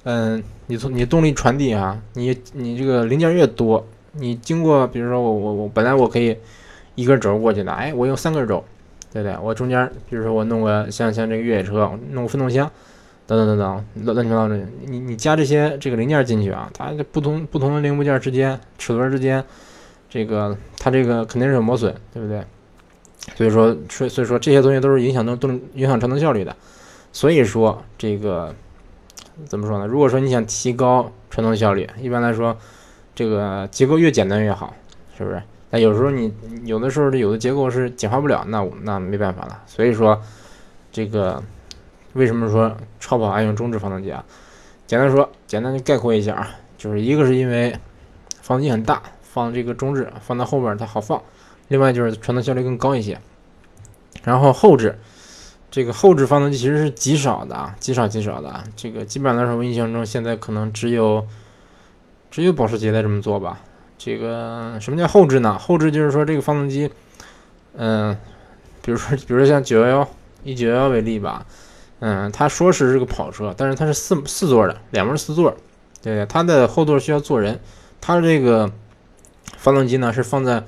[0.03, 6.37] 嗯，你从你动力传递啊，你你这个零件越多，你经过，比如说我我我本来我可以
[6.97, 8.65] 一根轴过去的，哎，我用三根轴，
[9.13, 9.39] 对不对？
[9.41, 12.69] 我中间，比如说我弄个像像这个越野车，弄个分动箱。
[13.29, 19.45] 等等等等，乱乱七八糟的，你你加这些这个零件进去啊，它不同不同的零部件之间、齿轮之间，
[20.17, 22.43] 这个它这个肯定是有磨损，对不对？
[23.37, 26.57] 所以说，所所以说这些东西都是影响动动影响传动效率的。
[27.13, 28.55] 所以说这个
[29.45, 29.87] 怎么说呢？
[29.87, 32.57] 如果说你想提高传动效率，一般来说，
[33.15, 34.75] 这个结构越简单越好，
[35.19, 35.43] 是不是？
[35.71, 36.33] 但有时候你
[36.65, 39.63] 有的时候有的结构是简化不了，那那没办法了。
[39.67, 40.21] 所以说
[40.91, 41.43] 这个。
[42.13, 44.25] 为什么说超跑爱用中置发动机啊？
[44.87, 46.49] 简单说，简单的概括一下啊，
[46.79, 47.79] 就是一个是因为
[48.41, 49.03] 发动机很大，
[49.37, 51.21] 放这个中置放在后边它好放；
[51.69, 53.21] 另外就是传动效率更高一些。
[54.25, 54.99] 然后后置，
[55.71, 58.65] 这个后置发动机其实是极少的啊，极少极少的啊。
[58.75, 61.27] 这个基本上来说，我印象中现在可能只有
[62.31, 63.61] 只有保时捷在这么做吧。
[63.99, 65.59] 这个什么叫后置呢？
[65.59, 66.91] 后置就是说这个发动机，
[67.77, 68.17] 嗯，
[68.81, 70.09] 比如说比如说像九幺幺，
[70.45, 71.45] 以九幺幺为例吧。
[71.99, 75.57] 嗯，他说是这个跑车，但是它是四四座的，两门四座，
[76.03, 77.59] 对它的后座需要坐人，
[78.03, 78.71] 它这个
[79.57, 80.65] 发动机呢是放在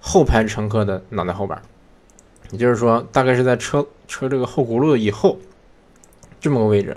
[0.00, 1.60] 后排乘客的脑袋后边，
[2.50, 5.36] 也就是说大概是在车车这个后轱辘以后
[6.40, 6.96] 这么个位置。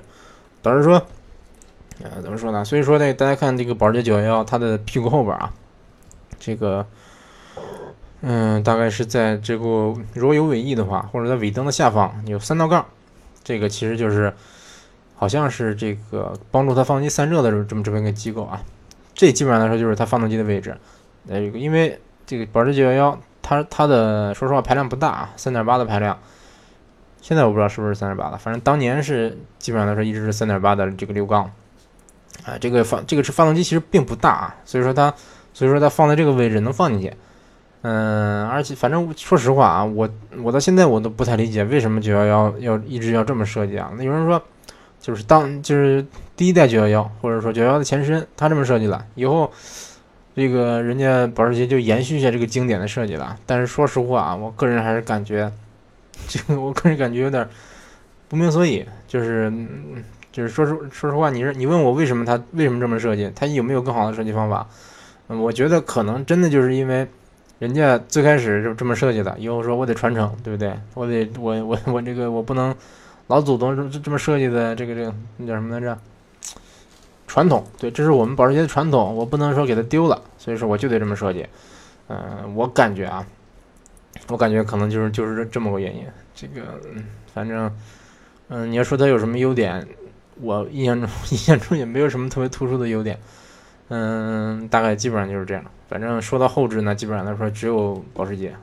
[0.64, 1.04] 导致说，
[2.04, 2.64] 呃，怎么说呢？
[2.64, 5.52] 所以说呢，大家看这个保时捷911，它的屁股后边啊，
[6.40, 6.86] 这个，
[8.22, 9.66] 嗯，大概是在这个
[10.14, 12.86] 如果有尾翼的话，或者在尾灯的下方有三道杠。
[13.44, 14.32] 这个其实就是，
[15.16, 18.62] 好像是这个帮助它发动机散热的这么这么一个机构啊。
[19.16, 20.78] 这基本上来说就是它发动机的位置。
[21.28, 26.18] 呃，因为这个保时捷911，它它的说实话排量不大啊，三点八的排量。
[27.22, 31.52] 现在我不知道是不是三点八的，反正当年是基本上来说一直是三点八的这个六缸。
[32.46, 35.14] 啊，这个发这个是发动机其实并不大啊，所以说它
[35.54, 37.14] 所以说它放在这个位置能放进去。
[37.84, 40.10] 嗯，而且反正说实话啊，我
[40.42, 43.92] 我到现在我都不太理解为什么九幺幺要一直要这么设计啊？
[43.96, 44.42] 那有人说，
[45.00, 46.04] 就是当就是
[46.36, 49.52] 第一代九幺幺，或者说九幺幺的前身，他这么设计了，以后
[50.42, 53.38] 这个人家保时捷就延续一下这个经典的设计了。
[53.46, 55.52] 但是说实话啊，我个人还是感觉，
[56.28, 57.48] 这个 我个人感觉有点
[58.28, 59.54] 不明所以，就是
[60.32, 64.68] 就是说实说实话，你是你问我为什么他为什么这么设计，他有没有更好的设计方法？
[65.28, 67.08] 我觉得可能真的就是因为。
[67.62, 70.74] 人家最开始就这么设计的，以后说我得传承，对不对？
[70.96, 72.76] 我得我我我这个我不能
[73.28, 75.96] 老祖宗这这么设计的，这个这个那叫什么来着？
[77.32, 81.48] 传统，对，这是我们保时捷的传统，我不能说给它丢了，所以说我就得这么设计。
[82.10, 83.26] 嗯，我感觉啊，
[84.28, 86.06] 我感觉可能就是就是这这么个原因。
[86.36, 86.62] 这个
[87.34, 87.74] 反正
[88.50, 89.88] 嗯，你要说它有什么优点，
[90.42, 93.18] 我印象中 印象中也没有什么特别突出的优点。
[93.88, 95.64] 嗯，大概基本上就是这样。
[95.88, 98.54] 反正说到后置呢，基本上来说只有保时捷，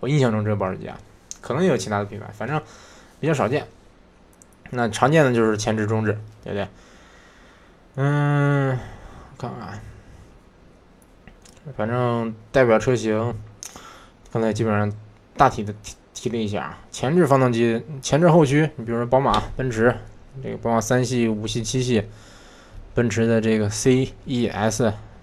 [0.00, 0.98] 我印象中只有保时捷啊，
[1.42, 2.58] 可能也有其他的品牌，反正
[3.20, 3.66] 比较少见。
[4.70, 6.66] 那常见的就是前置、中置，对不对？
[7.96, 8.78] 嗯，
[9.36, 9.80] 看看，
[11.76, 13.34] 反正代表车型，
[14.32, 14.92] 刚才基本上
[15.36, 16.78] 大体的提提了一下。
[16.90, 19.94] 前置发动机、前置后驱，你比如说宝马、奔驰，
[20.42, 22.04] 这个宝马三系、五系、七系。
[22.94, 24.82] 奔驰的这个 C、E、S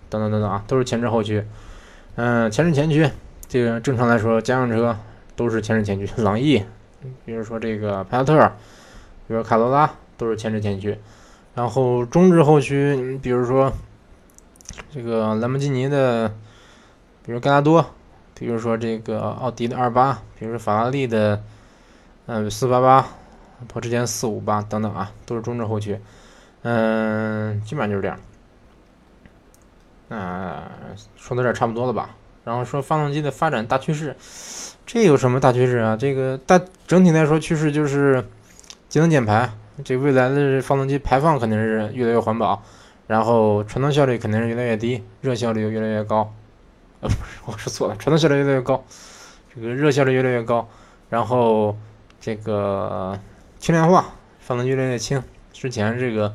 [0.09, 1.43] 等等等等啊，都是前置后驱。
[2.15, 3.09] 嗯，前置前驱，
[3.49, 4.97] 这个正常来说，家用车
[5.35, 6.09] 都是前置前驱。
[6.21, 6.63] 朗逸，
[7.25, 8.47] 比如说这个帕萨特，
[9.27, 10.97] 比如说卡罗拉，都是前置前驱。
[11.55, 13.71] 然后中置后驱，你比如说
[14.91, 16.33] 这个兰博基尼的，
[17.25, 17.85] 比如盖拉多，
[18.33, 21.41] 比如说这个奥迪的二八，比如说法拉利的
[22.25, 25.99] 嗯四八八，包括之前四五八等等啊，都是中置后驱。
[26.63, 28.19] 嗯，基本上就是这样。
[30.09, 30.61] 那
[31.15, 32.09] 说到这儿差不多了吧？
[32.43, 34.15] 然后说发动机的发展大趋势，
[34.85, 35.95] 这有什么大趋势啊？
[35.95, 38.23] 这个大整体来说趋势就是，
[38.87, 39.51] 节能减排，
[39.83, 42.63] 这未来的发动机排放肯定是越来越环保，
[43.07, 46.33] 然后传动效率肯定是越来越低，热效率越来越高。
[47.01, 48.83] 呃，不是，我说错了，传动效率越来越高，
[49.53, 50.67] 这个热效率越来越高，
[51.09, 51.77] 然后
[52.21, 53.19] 这个
[53.59, 55.21] 轻量化，发动机越来越轻。
[55.51, 56.33] 之前这个。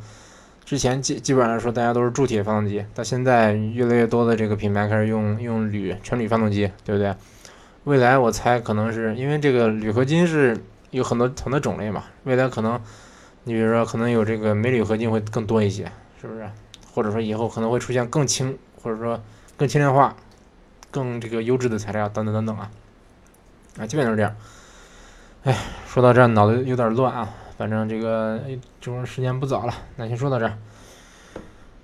[0.62, 7.12] 之前基基本上来说，大家都是铸铁发动机，到现在越来越多的这个品牌开始用用铝全铝发动机，对不对？
[7.82, 10.56] 未来我猜可能是因为这个铝合金是
[10.90, 12.80] 有很多很多种类嘛，未来可能
[13.50, 15.90] 你比如说可能有这个镁铝合金会更多一些，
[16.20, 16.48] 是不是？
[16.94, 19.20] 或者说以后可能会出现更轻，或者说
[19.56, 20.14] 更轻量化、
[20.92, 22.70] 更这个优质的材料等等等等啊，
[23.80, 24.36] 啊，基本都是这样。
[25.42, 27.28] 哎，说到这儿脑子有点乱啊。
[27.58, 28.40] 反正这个
[28.80, 30.56] 这会时间不早了，那先说到这儿。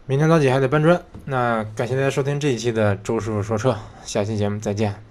[0.07, 1.03] 明天早起还得搬砖。
[1.25, 5.06] 那感谢大家收听这一期的周师傅说车，下期节目再见。